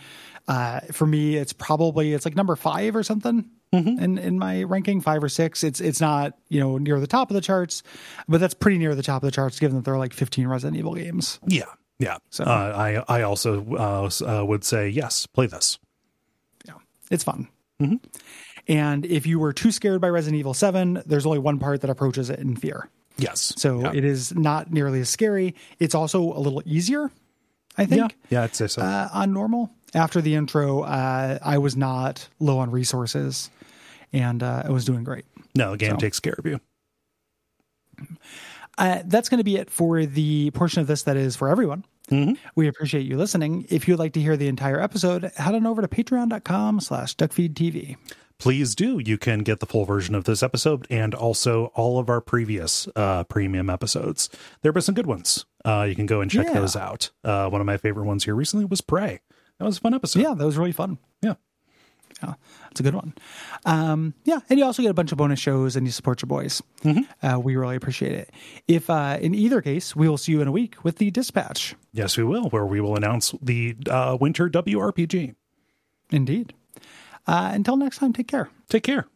[0.47, 5.01] Uh for me it's probably it's like number five or something in in my ranking
[5.01, 5.63] five or six.
[5.63, 7.81] It's it's not you know near the top of the charts
[8.27, 10.45] but that's pretty near the top of the charts given that there are like 15
[10.47, 11.39] resident evil games.
[11.47, 11.63] Yeah,
[11.99, 12.17] yeah.
[12.29, 14.09] So- uh, I I also uh,
[14.41, 15.79] uh, would say yes, play this.
[16.67, 16.75] yeah
[17.09, 17.47] it's fun.
[17.81, 17.99] Mhm.
[18.67, 21.89] and if you were too scared by resident evil 7 there's only one part that
[21.89, 22.87] approaches it in fear
[23.17, 23.53] Yes.
[23.57, 23.91] so yeah.
[23.93, 27.11] it is not nearly as scary it's also a little easier
[27.77, 28.07] i think yeah,
[28.39, 28.81] yeah, I'd say so.
[28.81, 29.71] uh, on normal.
[29.95, 33.51] After the intro, uh, I was not low on resources,
[34.11, 35.25] and uh, I was doing great.
[35.55, 36.59] no, the game so- takes care of you.
[38.77, 41.85] Uh, that's going to be it for the portion of this that is for everyone.
[42.09, 42.37] Mhm.
[42.55, 43.65] We appreciate you listening.
[43.69, 47.95] If you'd like to hear the entire episode, head on over to patreon.com slash duckfeedtv.
[48.43, 48.99] Please do.
[48.99, 52.89] You can get the full version of this episode and also all of our previous
[52.95, 54.29] uh, premium episodes.
[54.63, 55.45] There were some good ones.
[55.63, 56.53] Uh, you can go and check Yeah.
[56.59, 57.09] those out.
[57.23, 59.21] Uh, one of my favorite ones here recently was Prey.
[59.59, 60.19] That was a fun episode.
[60.21, 60.97] Yeah, that was really fun.
[61.21, 61.35] Yeah.
[62.21, 62.33] Yeah,
[62.69, 63.13] it's a good one.
[63.65, 66.27] Um, yeah, and you also get a bunch of bonus shows and you support your
[66.27, 66.61] boys.
[67.21, 68.29] Uh, we really appreciate it.
[68.67, 71.75] If uh, in either case, we will see you in a week with the dispatch.
[71.93, 75.33] Yes, we will, where we will announce the uh, winter WRPG.
[76.11, 76.53] Indeed.
[77.25, 78.49] Uh, until next time, take care.
[78.69, 79.07] Take care.